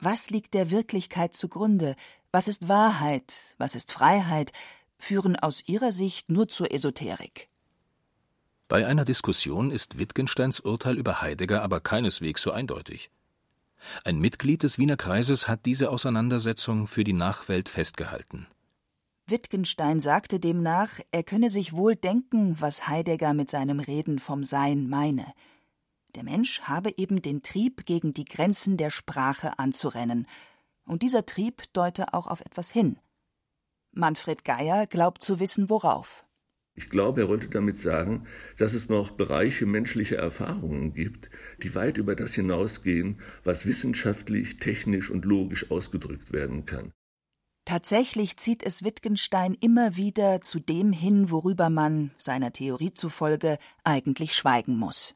Was 0.00 0.30
liegt 0.30 0.54
der 0.54 0.70
Wirklichkeit 0.70 1.36
zugrunde? 1.36 1.94
Was 2.32 2.48
ist 2.48 2.68
Wahrheit? 2.68 3.34
Was 3.58 3.74
ist 3.74 3.92
Freiheit? 3.92 4.52
führen 4.98 5.34
aus 5.34 5.64
ihrer 5.66 5.90
Sicht 5.90 6.30
nur 6.30 6.48
zur 6.48 6.72
Esoterik. 6.72 7.48
Bei 8.68 8.86
einer 8.86 9.04
Diskussion 9.04 9.72
ist 9.72 9.98
Wittgensteins 9.98 10.60
Urteil 10.60 10.96
über 10.96 11.20
Heidegger 11.20 11.60
aber 11.60 11.80
keineswegs 11.80 12.40
so 12.40 12.52
eindeutig. 12.52 13.10
Ein 14.04 14.18
Mitglied 14.20 14.62
des 14.62 14.78
Wiener 14.78 14.96
Kreises 14.96 15.48
hat 15.48 15.66
diese 15.66 15.90
Auseinandersetzung 15.90 16.86
für 16.86 17.02
die 17.02 17.12
Nachwelt 17.12 17.68
festgehalten. 17.68 18.46
Wittgenstein 19.26 20.00
sagte 20.00 20.40
demnach, 20.40 20.98
er 21.10 21.22
könne 21.22 21.48
sich 21.48 21.72
wohl 21.72 21.96
denken, 21.96 22.56
was 22.60 22.88
Heidegger 22.88 23.34
mit 23.34 23.50
seinem 23.50 23.80
Reden 23.80 24.18
vom 24.18 24.44
Sein 24.44 24.88
meine. 24.88 25.32
Der 26.14 26.24
Mensch 26.24 26.60
habe 26.62 26.92
eben 26.96 27.22
den 27.22 27.42
Trieb, 27.42 27.86
gegen 27.86 28.12
die 28.12 28.24
Grenzen 28.24 28.76
der 28.76 28.90
Sprache 28.90 29.58
anzurennen, 29.58 30.26
und 30.84 31.02
dieser 31.02 31.24
Trieb 31.24 31.62
deute 31.72 32.12
auch 32.12 32.26
auf 32.26 32.40
etwas 32.40 32.70
hin. 32.70 32.98
Manfred 33.92 34.44
Geier 34.44 34.86
glaubt 34.86 35.22
zu 35.22 35.38
wissen, 35.38 35.70
worauf. 35.70 36.24
Ich 36.74 36.88
glaube, 36.88 37.22
er 37.22 37.28
wollte 37.28 37.48
damit 37.48 37.76
sagen, 37.76 38.26
dass 38.56 38.72
es 38.72 38.88
noch 38.88 39.10
Bereiche 39.12 39.66
menschlicher 39.66 40.16
Erfahrungen 40.16 40.94
gibt, 40.94 41.30
die 41.62 41.74
weit 41.74 41.98
über 41.98 42.16
das 42.16 42.34
hinausgehen, 42.34 43.20
was 43.44 43.66
wissenschaftlich, 43.66 44.56
technisch 44.56 45.10
und 45.10 45.26
logisch 45.26 45.70
ausgedrückt 45.70 46.32
werden 46.32 46.64
kann. 46.64 46.92
Tatsächlich 47.64 48.36
zieht 48.38 48.64
es 48.64 48.82
Wittgenstein 48.82 49.56
immer 49.60 49.96
wieder 49.96 50.40
zu 50.40 50.58
dem 50.58 50.92
hin, 50.92 51.30
worüber 51.30 51.70
man, 51.70 52.10
seiner 52.18 52.52
Theorie 52.52 52.92
zufolge, 52.92 53.58
eigentlich 53.84 54.34
schweigen 54.34 54.76
muss. 54.76 55.14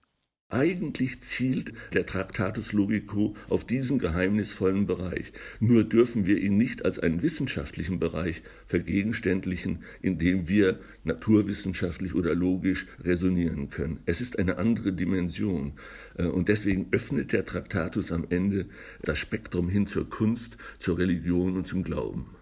Eigentlich 0.48 1.20
zielt 1.22 1.72
der 1.92 2.06
Tractatus 2.06 2.72
Logico 2.72 3.34
auf 3.48 3.64
diesen 3.64 3.98
geheimnisvollen 3.98 4.86
Bereich. 4.86 5.32
Nur 5.58 5.82
dürfen 5.82 6.24
wir 6.24 6.38
ihn 6.38 6.56
nicht 6.56 6.84
als 6.84 7.00
einen 7.00 7.20
wissenschaftlichen 7.22 7.98
Bereich 7.98 8.44
vergegenständlichen, 8.64 9.82
in 10.02 10.18
dem 10.18 10.46
wir 10.46 10.78
naturwissenschaftlich 11.02 12.14
oder 12.14 12.36
logisch 12.36 12.86
resonieren 13.00 13.70
können. 13.70 13.98
Es 14.06 14.20
ist 14.20 14.38
eine 14.38 14.58
andere 14.58 14.92
Dimension. 14.92 15.72
Äh, 16.16 16.26
und 16.26 16.46
deswegen 16.46 16.86
öffnet 16.92 17.32
der 17.32 17.44
Tractatus 17.44 18.12
am 18.12 18.24
Ende 18.30 18.68
das 19.02 19.18
Spektrum 19.18 19.68
hin 19.68 19.88
zur 19.88 20.08
Kunst, 20.08 20.58
zur 20.78 20.98
Religion 20.98 21.56
und 21.56 21.66
zum 21.66 21.82
Glauben. 21.82 22.35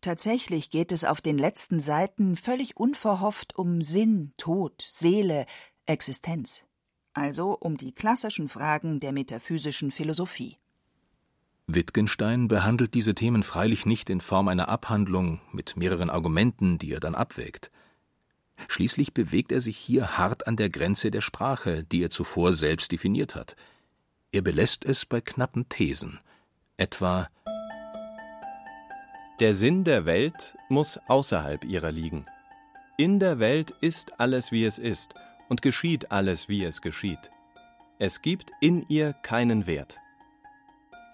Tatsächlich 0.00 0.70
geht 0.70 0.92
es 0.92 1.04
auf 1.04 1.20
den 1.20 1.36
letzten 1.36 1.80
Seiten 1.80 2.36
völlig 2.36 2.76
unverhofft 2.76 3.56
um 3.56 3.82
Sinn, 3.82 4.32
Tod, 4.38 4.86
Seele, 4.88 5.44
Existenz. 5.84 6.64
Also 7.12 7.52
um 7.58 7.76
die 7.76 7.92
klassischen 7.92 8.48
Fragen 8.48 9.00
der 9.00 9.12
metaphysischen 9.12 9.90
Philosophie. 9.90 10.56
Wittgenstein 11.66 12.48
behandelt 12.48 12.94
diese 12.94 13.14
Themen 13.14 13.42
freilich 13.42 13.84
nicht 13.84 14.08
in 14.08 14.20
Form 14.20 14.48
einer 14.48 14.68
Abhandlung 14.68 15.40
mit 15.52 15.76
mehreren 15.76 16.08
Argumenten, 16.08 16.78
die 16.78 16.92
er 16.92 17.00
dann 17.00 17.14
abwägt. 17.14 17.70
Schließlich 18.68 19.12
bewegt 19.12 19.52
er 19.52 19.60
sich 19.60 19.76
hier 19.76 20.18
hart 20.18 20.46
an 20.46 20.56
der 20.56 20.70
Grenze 20.70 21.10
der 21.10 21.20
Sprache, 21.20 21.84
die 21.84 22.02
er 22.02 22.10
zuvor 22.10 22.54
selbst 22.54 22.92
definiert 22.92 23.34
hat. 23.34 23.54
Er 24.32 24.42
belässt 24.42 24.84
es 24.84 25.04
bei 25.04 25.20
knappen 25.20 25.68
Thesen, 25.68 26.20
etwa 26.76 27.28
der 29.40 29.54
Sinn 29.54 29.84
der 29.84 30.04
Welt 30.04 30.54
muss 30.68 31.00
außerhalb 31.08 31.64
ihrer 31.64 31.90
liegen. 31.90 32.26
In 32.98 33.18
der 33.18 33.38
Welt 33.38 33.72
ist 33.80 34.20
alles, 34.20 34.52
wie 34.52 34.66
es 34.66 34.78
ist, 34.78 35.14
und 35.48 35.62
geschieht 35.62 36.12
alles, 36.12 36.50
wie 36.50 36.62
es 36.62 36.82
geschieht. 36.82 37.30
Es 37.98 38.20
gibt 38.20 38.50
in 38.60 38.84
ihr 38.88 39.14
keinen 39.14 39.66
Wert. 39.66 39.96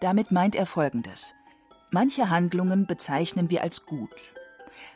Damit 0.00 0.33
meint 0.33 0.56
er 0.56 0.66
Folgendes. 0.66 1.35
Manche 1.92 2.28
Handlungen 2.28 2.87
bezeichnen 2.87 3.49
wir 3.49 3.62
als 3.62 3.87
gut. 3.87 4.11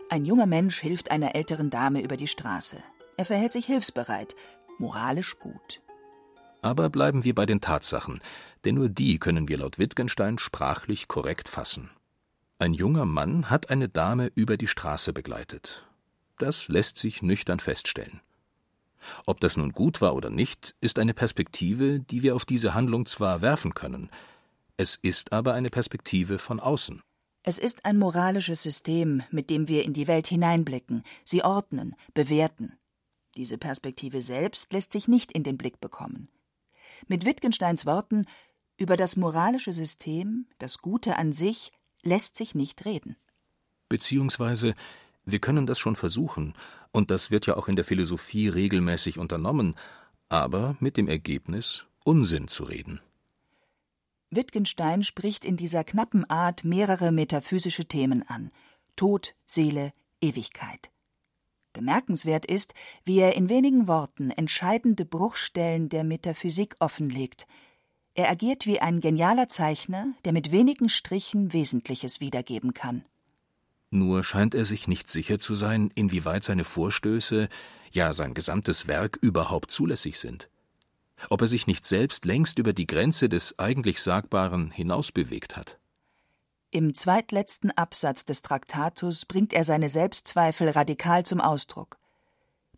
Ein 0.09 0.25
junger 0.25 0.47
Mensch 0.47 0.81
hilft 0.81 1.13
einer 1.13 1.37
älteren 1.37 1.71
Dame 1.71 2.03
über 2.03 2.17
die 2.17 2.27
Straße. 2.27 2.79
Er 3.17 3.25
verhält 3.25 3.53
sich 3.53 3.67
hilfsbereit, 3.67 4.35
moralisch 4.79 5.39
gut. 5.39 5.81
Aber 6.63 6.91
bleiben 6.91 7.23
wir 7.23 7.37
bei 7.37 7.47
den 7.47 7.61
Tatsachen, 7.61 8.21
denn 8.65 8.75
nur 8.75 8.89
die 8.89 9.19
können 9.19 9.49
wir 9.49 9.59
laut 9.59 9.79
Wittgenstein 9.79 10.39
sprachlich 10.39 11.07
korrekt 11.07 11.49
fassen. 11.49 11.91
Ein 12.61 12.75
junger 12.75 13.07
Mann 13.07 13.49
hat 13.49 13.71
eine 13.71 13.89
Dame 13.89 14.31
über 14.35 14.59
die 14.59 14.67
Straße 14.67 15.15
begleitet. 15.15 15.89
Das 16.37 16.69
lässt 16.69 16.99
sich 16.99 17.23
nüchtern 17.23 17.59
feststellen. 17.59 18.21
Ob 19.25 19.41
das 19.41 19.57
nun 19.57 19.73
gut 19.73 20.03
war 20.03 20.15
oder 20.15 20.29
nicht, 20.29 20.75
ist 20.83 20.99
eine 20.99 21.15
Perspektive, 21.15 22.01
die 22.01 22.23
wir 22.23 22.37
auf 22.37 22.45
diese 22.45 22.75
Handlung 22.75 23.07
zwar 23.07 23.41
werfen 23.41 23.73
können, 23.73 24.11
es 24.77 24.97
ist 24.97 25.33
aber 25.33 25.55
eine 25.55 25.71
Perspektive 25.71 26.39
von 26.39 26.61
außen. 26.61 27.01
Es 27.43 27.57
ist 27.57 27.87
ein 27.87 27.99
moralisches 27.99 28.63
System, 28.63 29.23
mit 29.31 29.49
dem 29.49 29.67
wir 29.67 29.83
in 29.83 29.95
die 29.95 30.07
Welt 30.07 30.27
hineinblicken, 30.27 31.03
sie 31.25 31.43
ordnen, 31.43 31.97
bewerten. 32.13 32.75
Diese 33.37 33.57
Perspektive 33.57 34.21
selbst 34.21 34.71
lässt 34.75 34.93
sich 34.93 35.09
nicht 35.09 35.33
in 35.33 35.45
den 35.45 35.57
Blick 35.57 35.81
bekommen. 35.81 36.29
Mit 37.09 37.25
Wittgensteins 37.25 37.87
Worten 37.87 38.27
über 38.77 38.99
das 38.99 39.17
moralische 39.17 39.73
System, 39.73 40.47
das 40.59 40.79
Gute 40.79 41.17
an 41.17 41.33
sich, 41.33 41.73
lässt 42.03 42.37
sich 42.37 42.55
nicht 42.55 42.85
reden. 42.85 43.17
Beziehungsweise, 43.89 44.75
wir 45.25 45.39
können 45.39 45.67
das 45.67 45.79
schon 45.79 45.97
versuchen, 45.97 46.55
und 46.93 47.11
das 47.11 47.31
wird 47.31 47.47
ja 47.47 47.57
auch 47.57 47.69
in 47.69 47.77
der 47.77 47.85
Philosophie 47.85 48.49
regelmäßig 48.49 49.19
unternommen, 49.19 49.75
aber 50.29 50.77
mit 50.81 50.97
dem 50.97 51.09
Ergebnis, 51.09 51.87
Unsinn 52.05 52.49
zu 52.49 52.65
reden. 52.65 53.01
Wittgenstein 54.31 55.03
spricht 55.03 55.45
in 55.45 55.57
dieser 55.57 55.83
knappen 55.83 56.29
Art 56.31 56.65
mehrere 56.65 57.11
metaphysische 57.11 57.87
Themen 57.87 58.23
an 58.29 58.51
Tod, 58.95 59.35
Seele, 59.45 59.93
Ewigkeit. 60.21 60.91
Bemerkenswert 61.73 62.47
ist, 62.47 62.75
wie 63.05 63.19
er 63.19 63.35
in 63.35 63.49
wenigen 63.49 63.89
Worten 63.89 64.31
entscheidende 64.31 65.05
Bruchstellen 65.05 65.89
der 65.89 66.05
Metaphysik 66.05 66.77
offenlegt. 66.81 67.47
Er 68.15 68.29
agiert 68.29 68.67
wie 68.67 68.81
ein 68.81 69.01
genialer 69.01 69.49
Zeichner, 69.49 70.09
der 70.25 70.33
mit 70.33 70.51
wenigen 70.51 70.89
Strichen 70.89 71.53
Wesentliches 71.53 72.21
wiedergeben 72.21 72.75
kann. 72.75 73.05
Nur 73.91 74.25
scheint 74.25 74.55
er 74.55 74.65
sich 74.65 74.89
nicht 74.89 75.09
sicher 75.09 75.39
zu 75.39 75.55
sein, 75.55 75.91
inwieweit 75.95 76.45
seine 76.45 76.65
Vorstöße, 76.65 77.49
ja 77.93 78.13
sein 78.13 78.35
gesamtes 78.35 78.87
Werk 78.87 79.19
überhaupt 79.21 79.71
zulässig 79.71 80.19
sind. 80.19 80.49
Ob 81.29 81.43
er 81.43 81.49
sich 81.49 81.67
nicht 81.67 81.85
selbst 81.85 82.25
längst 82.25 82.59
über 82.59 82.73
die 82.73 82.87
Grenze 82.87 83.29
des 83.29 83.59
eigentlich 83.59 84.01
Sagbaren 84.01 84.71
hinausbewegt 84.71 85.57
hat. 85.57 85.79
Im 86.71 86.95
zweitletzten 86.95 87.73
Absatz 87.73 88.25
des 88.25 88.43
Traktatus 88.43 89.27
bringt 89.27 89.53
er 89.53 89.65
seine 89.65 89.89
Selbstzweifel 89.89 90.69
radikal 90.69 91.27
zum 91.27 91.41
Ausdruck. 91.41 91.99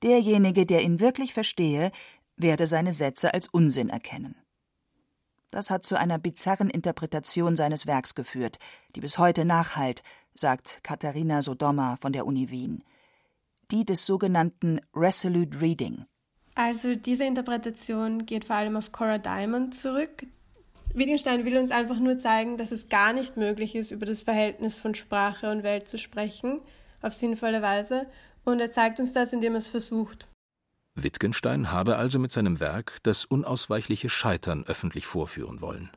Derjenige, 0.03 0.65
der 0.65 0.83
ihn 0.83 0.99
wirklich 0.99 1.35
verstehe, 1.35 1.93
werde 2.37 2.67
seine 2.67 2.95
Sätze 2.95 3.35
als 3.35 3.49
Unsinn 3.49 3.91
erkennen. 3.91 4.35
Das 5.53 5.71
hat 5.71 5.85
zu 5.85 5.97
einer 5.97 6.19
bizarren 6.19 6.71
Interpretation 6.71 7.55
seines 7.55 7.87
Werks 7.87 8.17
geführt, 8.17 8.59
die 8.97 9.01
bis 9.01 9.19
heute 9.19 9.45
nachhalt, 9.45 10.03
sagt 10.35 10.81
Katharina 10.83 11.43
Sodoma 11.43 11.99
von 12.01 12.13
der 12.13 12.27
Uni 12.27 12.51
Wien. 12.51 12.83
Die 13.71 13.85
des 13.85 14.05
sogenannten 14.05 14.81
Resolute 14.97 15.61
Reading. 15.61 16.07
Also 16.57 16.97
diese 16.97 17.25
Interpretation 17.25 18.27
geht 18.27 18.47
vor 18.47 18.57
allem 18.57 18.77
auf 18.77 18.91
Cora 18.91 19.19
Diamond 19.19 19.75
zurück, 19.75 20.27
Wittgenstein 20.95 21.47
will 21.47 21.57
uns 21.57 21.71
einfach 21.71 21.99
nur 21.99 22.19
zeigen, 22.19 22.59
dass 22.59 22.71
es 22.71 22.89
gar 22.89 23.15
nicht 23.15 23.39
möglich 23.39 23.75
ist, 23.75 23.93
über 23.93 24.05
das 24.05 24.23
Verhältnis 24.23 24.77
von 24.77 24.95
Sprache 24.95 25.51
und 25.51 25.63
Welt 25.63 25.89
zu 25.89 25.97
sprechen, 25.97 26.61
auf 27.01 27.15
sinnvolle 27.15 27.63
Weise, 27.63 28.07
und 28.45 28.61
er 28.61 28.73
zeigt 28.73 29.01
uns 29.01 29.15
das, 29.15 29.33
indem 29.33 29.53
er 29.55 29.59
es 29.59 29.69
versucht. 29.69 30.29
Wittgenstein 30.95 31.71
habe 31.71 31.97
also 31.97 32.19
mit 32.19 32.33
seinem 32.33 32.61
Werk 32.61 32.99
das 33.03 33.25
unausweichliche 33.25 34.09
Scheitern 34.09 34.65
öffentlich 34.65 35.07
vorführen 35.07 35.61
wollen. 35.61 35.91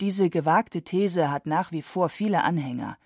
Diese 0.00 0.30
gewagte 0.30 0.82
These 0.82 1.30
hat 1.30 1.46
nach 1.46 1.72
wie 1.72 1.82
vor 1.82 2.08
viele 2.08 2.42
Anhänger. 2.42 2.96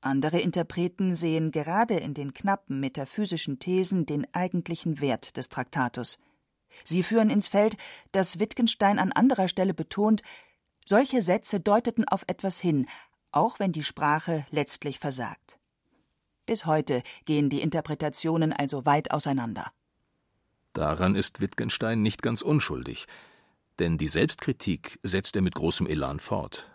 Andere 0.00 0.40
Interpreten 0.40 1.14
sehen 1.14 1.50
gerade 1.50 1.94
in 1.94 2.14
den 2.14 2.34
knappen 2.34 2.80
metaphysischen 2.80 3.58
Thesen 3.58 4.06
den 4.06 4.26
eigentlichen 4.34 5.00
Wert 5.00 5.36
des 5.36 5.48
Traktatus. 5.48 6.18
Sie 6.84 7.02
führen 7.02 7.30
ins 7.30 7.48
Feld, 7.48 7.76
dass 8.12 8.38
Wittgenstein 8.38 8.98
an 8.98 9.12
anderer 9.12 9.48
Stelle 9.48 9.74
betont, 9.74 10.22
solche 10.84 11.22
Sätze 11.22 11.58
deuteten 11.58 12.06
auf 12.06 12.24
etwas 12.26 12.60
hin, 12.60 12.86
auch 13.32 13.58
wenn 13.58 13.72
die 13.72 13.82
Sprache 13.82 14.46
letztlich 14.50 14.98
versagt. 14.98 15.58
Bis 16.44 16.66
heute 16.66 17.02
gehen 17.24 17.50
die 17.50 17.60
Interpretationen 17.60 18.52
also 18.52 18.86
weit 18.86 19.10
auseinander. 19.10 19.72
Daran 20.76 21.14
ist 21.14 21.40
Wittgenstein 21.40 22.02
nicht 22.02 22.22
ganz 22.22 22.42
unschuldig, 22.42 23.06
denn 23.78 23.96
die 23.96 24.08
Selbstkritik 24.08 24.98
setzt 25.02 25.34
er 25.34 25.40
mit 25.40 25.54
großem 25.54 25.86
Elan 25.86 26.20
fort. 26.20 26.68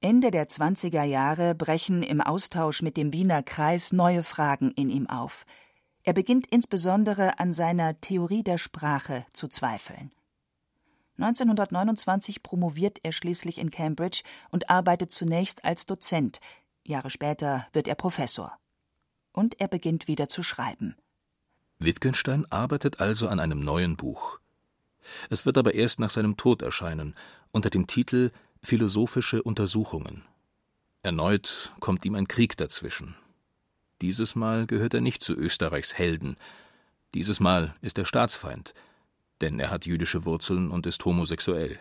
Ende 0.00 0.32
der 0.32 0.48
20er 0.48 1.04
Jahre 1.04 1.54
brechen 1.54 2.02
im 2.02 2.20
Austausch 2.20 2.82
mit 2.82 2.96
dem 2.96 3.12
Wiener 3.12 3.44
Kreis 3.44 3.92
neue 3.92 4.24
Fragen 4.24 4.72
in 4.72 4.90
ihm 4.90 5.08
auf. 5.08 5.46
Er 6.02 6.14
beginnt 6.14 6.48
insbesondere 6.48 7.38
an 7.38 7.52
seiner 7.52 8.00
Theorie 8.00 8.42
der 8.42 8.58
Sprache 8.58 9.24
zu 9.32 9.46
zweifeln. 9.46 10.10
1929 11.18 12.42
promoviert 12.42 12.98
er 13.04 13.12
schließlich 13.12 13.58
in 13.58 13.70
Cambridge 13.70 14.24
und 14.50 14.68
arbeitet 14.68 15.12
zunächst 15.12 15.64
als 15.64 15.86
Dozent, 15.86 16.40
Jahre 16.82 17.10
später 17.10 17.68
wird 17.72 17.86
er 17.86 17.94
Professor. 17.94 18.58
Und 19.30 19.60
er 19.60 19.68
beginnt 19.68 20.08
wieder 20.08 20.28
zu 20.28 20.42
schreiben. 20.42 20.96
Wittgenstein 21.78 22.46
arbeitet 22.50 23.00
also 23.00 23.28
an 23.28 23.40
einem 23.40 23.60
neuen 23.60 23.96
Buch. 23.96 24.38
Es 25.30 25.46
wird 25.46 25.58
aber 25.58 25.74
erst 25.74 26.00
nach 26.00 26.10
seinem 26.10 26.36
Tod 26.36 26.62
erscheinen, 26.62 27.14
unter 27.52 27.70
dem 27.70 27.86
Titel 27.86 28.30
Philosophische 28.62 29.42
Untersuchungen. 29.42 30.24
Erneut 31.02 31.72
kommt 31.78 32.04
ihm 32.04 32.14
ein 32.14 32.26
Krieg 32.26 32.56
dazwischen. 32.56 33.14
Dieses 34.00 34.34
Mal 34.34 34.66
gehört 34.66 34.94
er 34.94 35.00
nicht 35.00 35.22
zu 35.22 35.34
Österreichs 35.34 35.94
Helden. 35.94 36.36
Dieses 37.14 37.40
Mal 37.40 37.74
ist 37.80 37.98
er 37.98 38.04
Staatsfeind, 38.04 38.74
denn 39.40 39.60
er 39.60 39.70
hat 39.70 39.86
jüdische 39.86 40.24
Wurzeln 40.24 40.70
und 40.70 40.86
ist 40.86 41.04
homosexuell. 41.04 41.78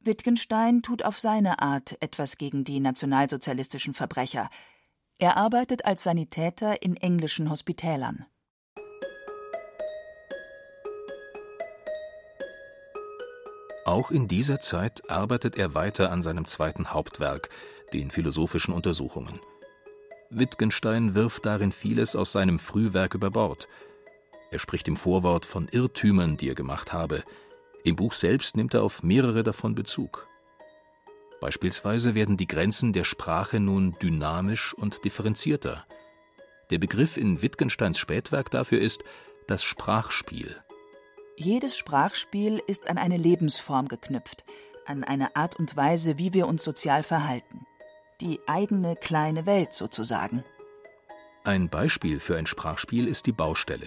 Wittgenstein 0.00 0.82
tut 0.82 1.04
auf 1.04 1.18
seine 1.18 1.60
Art 1.60 1.96
etwas 2.00 2.38
gegen 2.38 2.64
die 2.64 2.80
nationalsozialistischen 2.80 3.94
Verbrecher. 3.94 4.48
Er 5.18 5.36
arbeitet 5.36 5.84
als 5.84 6.02
Sanitäter 6.02 6.82
in 6.82 6.96
englischen 6.96 7.50
Hospitälern. 7.50 8.26
Auch 13.88 14.10
in 14.10 14.28
dieser 14.28 14.60
Zeit 14.60 15.10
arbeitet 15.10 15.56
er 15.56 15.72
weiter 15.72 16.12
an 16.12 16.22
seinem 16.22 16.44
zweiten 16.44 16.92
Hauptwerk, 16.92 17.48
den 17.94 18.10
philosophischen 18.10 18.74
Untersuchungen. 18.74 19.40
Wittgenstein 20.28 21.14
wirft 21.14 21.46
darin 21.46 21.72
vieles 21.72 22.14
aus 22.14 22.32
seinem 22.32 22.58
Frühwerk 22.58 23.14
über 23.14 23.30
Bord. 23.30 23.66
Er 24.50 24.58
spricht 24.58 24.88
im 24.88 24.98
Vorwort 24.98 25.46
von 25.46 25.68
Irrtümern, 25.68 26.36
die 26.36 26.50
er 26.50 26.54
gemacht 26.54 26.92
habe. 26.92 27.24
Im 27.82 27.96
Buch 27.96 28.12
selbst 28.12 28.58
nimmt 28.58 28.74
er 28.74 28.82
auf 28.82 29.02
mehrere 29.02 29.42
davon 29.42 29.74
Bezug. 29.74 30.28
Beispielsweise 31.40 32.14
werden 32.14 32.36
die 32.36 32.46
Grenzen 32.46 32.92
der 32.92 33.04
Sprache 33.04 33.58
nun 33.58 33.96
dynamisch 34.02 34.74
und 34.74 35.02
differenzierter. 35.06 35.86
Der 36.68 36.78
Begriff 36.78 37.16
in 37.16 37.40
Wittgensteins 37.40 37.98
Spätwerk 37.98 38.50
dafür 38.50 38.82
ist 38.82 39.02
das 39.46 39.64
Sprachspiel. 39.64 40.58
Jedes 41.40 41.76
Sprachspiel 41.76 42.60
ist 42.66 42.88
an 42.88 42.98
eine 42.98 43.16
Lebensform 43.16 43.88
geknüpft, 43.88 44.44
an 44.86 45.04
eine 45.04 45.36
Art 45.36 45.56
und 45.56 45.76
Weise, 45.76 46.18
wie 46.18 46.34
wir 46.34 46.46
uns 46.48 46.64
sozial 46.64 47.02
verhalten 47.02 47.66
die 48.20 48.40
eigene 48.46 48.96
kleine 48.96 49.46
Welt 49.46 49.74
sozusagen. 49.74 50.44
Ein 51.44 51.68
Beispiel 51.68 52.18
für 52.20 52.36
ein 52.36 52.46
Sprachspiel 52.46 53.06
ist 53.06 53.26
die 53.26 53.32
Baustelle. 53.32 53.86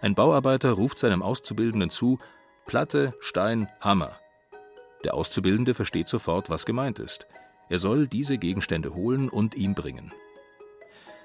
Ein 0.00 0.14
Bauarbeiter 0.14 0.72
ruft 0.72 0.98
seinem 0.98 1.22
Auszubildenden 1.22 1.90
zu 1.90 2.18
Platte, 2.66 3.14
Stein, 3.20 3.68
Hammer. 3.80 4.16
Der 5.04 5.14
Auszubildende 5.14 5.74
versteht 5.74 6.08
sofort, 6.08 6.50
was 6.50 6.66
gemeint 6.66 6.98
ist. 6.98 7.26
Er 7.70 7.78
soll 7.78 8.08
diese 8.08 8.36
Gegenstände 8.36 8.94
holen 8.94 9.28
und 9.28 9.54
ihm 9.54 9.74
bringen. 9.74 10.12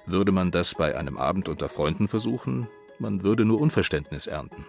Würde 0.06 0.32
man 0.32 0.50
das 0.50 0.74
bei 0.74 0.96
einem 0.96 1.18
Abend 1.18 1.48
unter 1.48 1.68
Freunden 1.68 2.08
versuchen, 2.08 2.68
man 2.98 3.22
würde 3.22 3.44
nur 3.44 3.60
Unverständnis 3.60 4.26
ernten. 4.26 4.66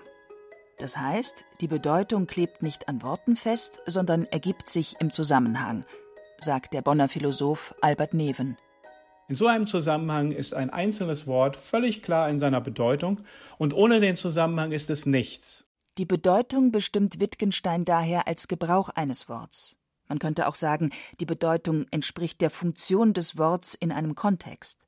Das 0.81 0.97
heißt, 0.97 1.45
die 1.61 1.67
Bedeutung 1.67 2.25
klebt 2.25 2.63
nicht 2.63 2.89
an 2.89 3.03
Worten 3.03 3.35
fest, 3.35 3.77
sondern 3.85 4.25
ergibt 4.25 4.67
sich 4.67 4.95
im 4.99 5.11
Zusammenhang, 5.11 5.85
sagt 6.39 6.73
der 6.73 6.81
Bonner 6.81 7.07
Philosoph 7.07 7.75
Albert 7.81 8.15
Neven. 8.15 8.57
In 9.27 9.35
so 9.35 9.45
einem 9.45 9.67
Zusammenhang 9.67 10.31
ist 10.31 10.55
ein 10.55 10.71
einzelnes 10.71 11.27
Wort 11.27 11.55
völlig 11.55 12.01
klar 12.01 12.31
in 12.31 12.39
seiner 12.39 12.61
Bedeutung 12.61 13.21
und 13.59 13.75
ohne 13.75 13.99
den 13.99 14.15
Zusammenhang 14.15 14.71
ist 14.71 14.89
es 14.89 15.05
nichts. 15.05 15.67
Die 15.99 16.05
Bedeutung 16.05 16.71
bestimmt 16.71 17.19
Wittgenstein 17.19 17.85
daher 17.85 18.27
als 18.27 18.47
Gebrauch 18.47 18.89
eines 18.89 19.29
Worts. 19.29 19.77
Man 20.07 20.17
könnte 20.17 20.47
auch 20.47 20.55
sagen, 20.55 20.89
die 21.19 21.27
Bedeutung 21.27 21.85
entspricht 21.91 22.41
der 22.41 22.49
Funktion 22.49 23.13
des 23.13 23.37
Worts 23.37 23.75
in 23.75 23.91
einem 23.91 24.15
Kontext. 24.15 24.79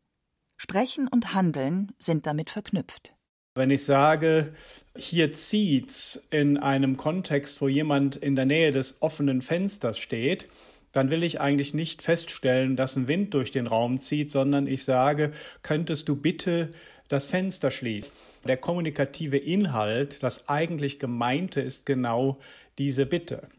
Sprechen 0.58 1.08
und 1.08 1.36
Handeln 1.36 1.94
sind 2.00 2.26
damit 2.26 2.50
verknüpft. 2.50 3.14
Wenn 3.56 3.70
ich 3.70 3.84
sage, 3.84 4.54
hier 4.98 5.32
zieht's 5.32 6.28
in 6.32 6.58
einem 6.58 6.98
Kontext, 6.98 7.62
wo 7.62 7.68
jemand 7.68 8.16
in 8.16 8.36
der 8.36 8.46
Nähe 8.46 8.72
des 8.72 9.02
offenen 9.02 9.44
Fensters 9.44 10.00
steht, 10.00 10.50
dann 10.92 11.12
will 11.12 11.24
ich 11.24 11.40
eigentlich 11.40 11.76
nicht 11.76 12.02
feststellen, 12.02 12.76
dass 12.76 12.96
ein 12.96 13.08
Wind 13.08 13.34
durch 13.34 13.52
den 13.52 13.68
Raum 13.68 14.00
zieht, 14.00 14.32
sondern 14.32 14.66
ich 14.66 14.84
sage, 14.86 15.34
könntest 15.62 16.10
du 16.10 16.16
bitte 16.16 16.72
das 17.10 17.28
Fenster 17.28 17.70
schließen. 17.70 18.12
Der 18.44 18.58
kommunikative 18.58 19.38
Inhalt, 19.38 20.24
das 20.24 20.50
eigentlich 20.50 20.98
gemeinte, 20.98 21.62
ist 21.62 21.86
genau 21.86 22.40
diese 22.80 23.06
Bitte. 23.06 23.50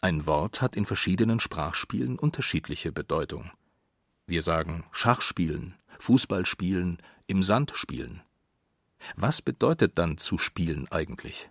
Ein 0.00 0.26
Wort 0.26 0.60
hat 0.60 0.76
in 0.76 0.84
verschiedenen 0.84 1.40
Sprachspielen 1.40 2.18
unterschiedliche 2.18 2.92
Bedeutung. 2.92 3.50
Wir 4.26 4.42
sagen 4.42 4.84
Schach 4.92 5.22
spielen, 5.22 5.74
Fußball 5.98 6.46
spielen, 6.46 6.98
im 7.26 7.42
Sand 7.42 7.72
spielen. 7.74 8.22
Was 9.16 9.42
bedeutet 9.42 9.98
dann 9.98 10.18
zu 10.18 10.38
spielen 10.38 10.86
eigentlich? 10.90 11.50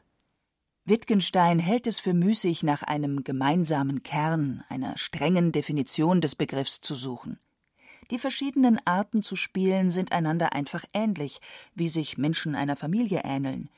Wittgenstein 0.86 1.60
hält 1.60 1.88
es 1.88 2.00
für 2.00 2.14
müßig, 2.14 2.64
nach 2.64 2.84
einem 2.84 3.24
gemeinsamen 3.24 4.04
Kern, 4.04 4.64
einer 4.68 4.98
strengen 4.98 5.54
Definition 5.54 6.20
des 6.20 6.36
Begriffs 6.36 6.82
zu 6.82 6.96
suchen. 6.96 7.40
Die 8.12 8.20
verschiedenen 8.20 8.80
Arten 8.86 9.24
zu 9.24 9.38
spielen 9.38 9.92
sind 9.92 10.12
einander 10.12 10.52
einfach 10.52 10.84
ähnlich, 10.94 11.40
wie 11.74 11.88
sich 11.88 12.18
Menschen 12.18 12.54
einer 12.56 12.76
Familie 12.76 13.22
ähneln. 13.24 13.70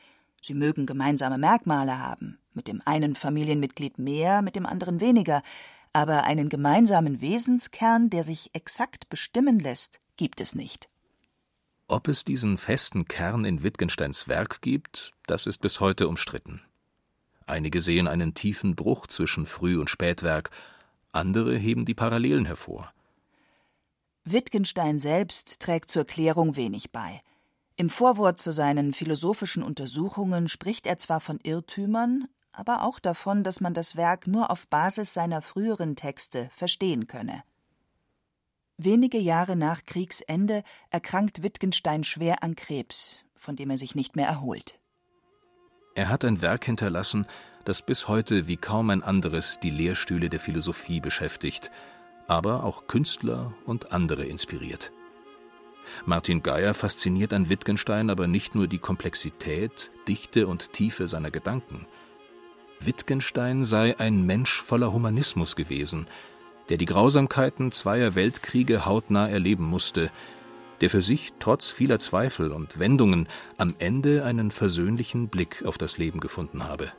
Sie 0.41 0.55
mögen 0.55 0.87
gemeinsame 0.87 1.37
Merkmale 1.37 1.99
haben, 1.99 2.39
mit 2.53 2.67
dem 2.67 2.81
einen 2.85 3.13
Familienmitglied 3.13 3.99
mehr, 3.99 4.41
mit 4.41 4.55
dem 4.55 4.65
anderen 4.65 4.99
weniger, 4.99 5.43
aber 5.93 6.23
einen 6.23 6.49
gemeinsamen 6.49 7.21
Wesenskern, 7.21 8.09
der 8.09 8.23
sich 8.23 8.49
exakt 8.53 9.09
bestimmen 9.09 9.59
lässt, 9.59 10.01
gibt 10.17 10.41
es 10.41 10.55
nicht. 10.55 10.89
Ob 11.87 12.07
es 12.07 12.25
diesen 12.25 12.57
festen 12.57 13.05
Kern 13.05 13.45
in 13.45 13.61
Wittgensteins 13.61 14.27
Werk 14.27 14.61
gibt, 14.61 15.11
das 15.27 15.45
ist 15.45 15.59
bis 15.59 15.79
heute 15.79 16.07
umstritten. 16.07 16.61
Einige 17.45 17.79
sehen 17.79 18.07
einen 18.07 18.33
tiefen 18.33 18.75
Bruch 18.75 19.05
zwischen 19.05 19.45
Früh- 19.45 19.79
und 19.79 19.89
Spätwerk, 19.91 20.49
andere 21.11 21.55
heben 21.55 21.85
die 21.85 21.93
Parallelen 21.93 22.45
hervor. 22.45 22.91
Wittgenstein 24.23 24.97
selbst 24.97 25.59
trägt 25.59 25.91
zur 25.91 26.05
Klärung 26.05 26.55
wenig 26.55 26.91
bei. 26.91 27.21
Im 27.75 27.91
Vorwort 27.91 28.39
zu 28.39 28.51
seinen 28.51 28.93
philosophischen 28.93 29.61
Untersuchungen 29.61 30.49
spricht 30.49 30.87
er 30.87 30.97
zwar 30.97 31.19
von 31.19 31.39
Irrtümern, 31.43 32.27
aber 32.51 32.81
auch 32.81 32.99
davon, 32.99 33.43
dass 33.43 33.61
man 33.61 33.75
das 33.75 33.95
Werk 33.95 34.25
nur 34.25 34.49
auf 34.49 34.67
Basis 34.67 35.13
seiner 35.13 35.43
früheren 35.43 35.95
Texte 35.95 36.49
verstehen 36.55 37.05
könne. 37.05 37.43
Wenige 38.77 39.17
Jahre 39.17 39.55
nach 39.55 39.85
Kriegsende 39.85 40.63
erkrankt 40.89 41.43
Wittgenstein 41.43 42.03
schwer 42.03 42.43
an 42.43 42.55
Krebs, 42.55 43.23
von 43.33 43.55
dem 43.55 43.69
er 43.69 43.77
sich 43.77 43.95
nicht 43.95 44.17
mehr 44.17 44.27
erholt. 44.27 44.79
Er 45.95 46.09
hat 46.09 46.25
ein 46.25 46.41
Werk 46.41 46.65
hinterlassen, 46.65 47.25
das 47.63 47.81
bis 47.81 48.09
heute 48.09 48.49
wie 48.49 48.57
kaum 48.57 48.89
ein 48.89 49.01
anderes 49.01 49.59
die 49.61 49.69
Lehrstühle 49.69 50.29
der 50.29 50.41
Philosophie 50.41 50.99
beschäftigt, 50.99 51.71
aber 52.27 52.65
auch 52.65 52.87
Künstler 52.87 53.53
und 53.65 53.93
andere 53.93 54.25
inspiriert. 54.25 54.91
Martin 56.05 56.43
Geier 56.43 56.73
fasziniert 56.73 57.31
an 57.31 57.47
Wittgenstein 57.47 58.09
aber 58.09 58.27
nicht 58.27 58.55
nur 58.55 58.67
die 58.67 58.79
Komplexität, 58.79 59.91
Dichte 60.07 60.47
und 60.47 60.73
Tiefe 60.73 61.07
seiner 61.07 61.31
Gedanken. 61.31 61.87
Wittgenstein 62.81 63.63
sei 63.63 63.97
ein 63.99 64.25
Mensch 64.25 64.61
voller 64.61 64.91
Humanismus 64.91 65.55
gewesen, 65.55 66.07
der 66.69 66.77
die 66.77 66.85
Grausamkeiten 66.85 67.71
zweier 67.71 68.15
Weltkriege 68.15 68.85
hautnah 68.85 69.27
erleben 69.27 69.65
musste, 69.65 70.11
der 70.81 70.89
für 70.89 71.01
sich 71.01 71.33
trotz 71.39 71.69
vieler 71.69 71.99
Zweifel 71.99 72.51
und 72.51 72.79
Wendungen 72.79 73.27
am 73.57 73.75
Ende 73.79 74.23
einen 74.25 74.51
versöhnlichen 74.51 75.29
Blick 75.29 75.63
auf 75.65 75.77
das 75.77 75.97
Leben 75.97 76.19
gefunden 76.19 76.63
habe. 76.63 76.91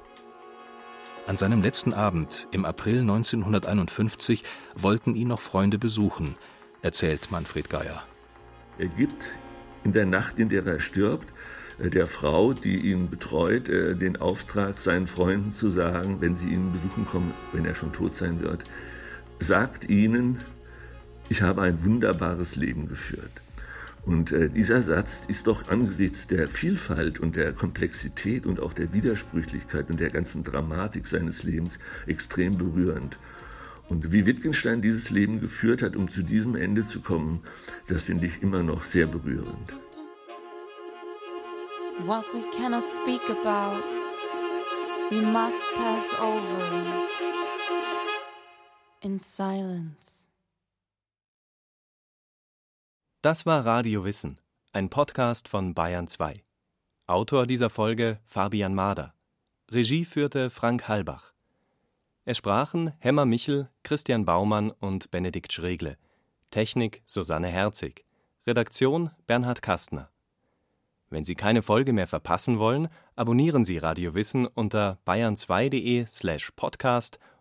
An 1.26 1.36
seinem 1.36 1.60
letzten 1.60 1.92
Abend 1.92 2.46
im 2.52 2.64
April 2.64 3.00
1951 3.00 4.44
wollten 4.76 5.16
ihn 5.16 5.28
noch 5.28 5.40
Freunde 5.40 5.78
besuchen, 5.78 6.36
erzählt 6.82 7.32
Manfred 7.32 7.68
Geier. 7.68 8.04
Er 8.78 8.86
gibt 8.88 9.24
in 9.82 9.92
der 9.92 10.06
Nacht, 10.06 10.38
in 10.38 10.48
der 10.48 10.64
er 10.64 10.78
stirbt, 10.78 11.32
äh, 11.78 11.90
der 11.90 12.06
Frau, 12.06 12.52
die 12.52 12.90
ihn 12.90 13.10
betreut, 13.10 13.68
äh, 13.68 13.96
den 13.96 14.16
Auftrag, 14.18 14.78
seinen 14.78 15.06
Freunden 15.06 15.50
zu 15.50 15.68
sagen, 15.68 16.20
wenn 16.20 16.36
sie 16.36 16.48
ihn 16.48 16.72
besuchen 16.72 17.06
kommen, 17.06 17.34
wenn 17.52 17.64
er 17.64 17.74
schon 17.74 17.92
tot 17.92 18.12
sein 18.12 18.40
wird, 18.40 18.64
sagt 19.40 19.88
ihnen, 19.88 20.38
ich 21.28 21.42
habe 21.42 21.62
ein 21.62 21.84
wunderbares 21.84 22.56
Leben 22.56 22.88
geführt. 22.88 23.30
Und 24.04 24.30
äh, 24.30 24.48
dieser 24.48 24.82
Satz 24.82 25.22
ist 25.26 25.48
doch 25.48 25.68
angesichts 25.68 26.28
der 26.28 26.46
Vielfalt 26.46 27.18
und 27.18 27.34
der 27.34 27.52
Komplexität 27.52 28.46
und 28.46 28.60
auch 28.60 28.72
der 28.72 28.92
Widersprüchlichkeit 28.92 29.90
und 29.90 29.98
der 29.98 30.10
ganzen 30.10 30.44
Dramatik 30.44 31.08
seines 31.08 31.42
Lebens 31.42 31.80
extrem 32.06 32.56
berührend. 32.56 33.18
Und 33.88 34.12
wie 34.12 34.26
Wittgenstein 34.26 34.80
dieses 34.80 35.10
Leben 35.10 35.40
geführt 35.40 35.82
hat, 35.82 35.96
um 35.96 36.08
zu 36.08 36.22
diesem 36.22 36.54
Ende 36.54 36.86
zu 36.86 37.00
kommen, 37.00 37.40
das 37.88 38.04
finde 38.04 38.26
ich 38.26 38.42
immer 38.42 38.62
noch 38.62 38.84
sehr 38.84 39.06
berührend. 39.06 39.74
What 42.04 42.24
we 42.32 42.44
cannot 42.56 42.84
speak 43.02 43.22
about, 43.28 43.82
we 45.10 45.20
must 45.20 45.60
pass 45.76 46.12
over 46.20 47.35
in 49.06 49.20
silence. 49.20 50.26
Das 53.22 53.46
war 53.46 53.64
Radio 53.64 54.04
Wissen, 54.04 54.40
ein 54.72 54.90
Podcast 54.90 55.46
von 55.46 55.74
Bayern 55.74 56.08
2. 56.08 56.42
Autor 57.06 57.46
dieser 57.46 57.70
Folge 57.70 58.18
Fabian 58.26 58.74
Mader. 58.74 59.14
Regie 59.70 60.04
führte 60.04 60.50
Frank 60.50 60.88
Halbach. 60.88 61.34
Es 62.24 62.38
sprachen 62.38 62.94
Hemmer 62.98 63.26
Michel, 63.26 63.70
Christian 63.84 64.24
Baumann 64.24 64.72
und 64.72 65.12
Benedikt 65.12 65.52
Schregle. 65.52 65.98
Technik 66.50 67.02
Susanne 67.06 67.46
Herzig. 67.46 68.04
Redaktion 68.44 69.12
Bernhard 69.28 69.62
Kastner. 69.62 70.10
Wenn 71.10 71.24
Sie 71.24 71.36
keine 71.36 71.62
Folge 71.62 71.92
mehr 71.92 72.08
verpassen 72.08 72.58
wollen, 72.58 72.88
abonnieren 73.14 73.64
Sie 73.64 73.78
Radio 73.78 74.16
Wissen 74.16 74.48
unter 74.48 74.98
bayern2.de 75.06 76.06
slash 76.08 76.50
podcast 76.56 77.20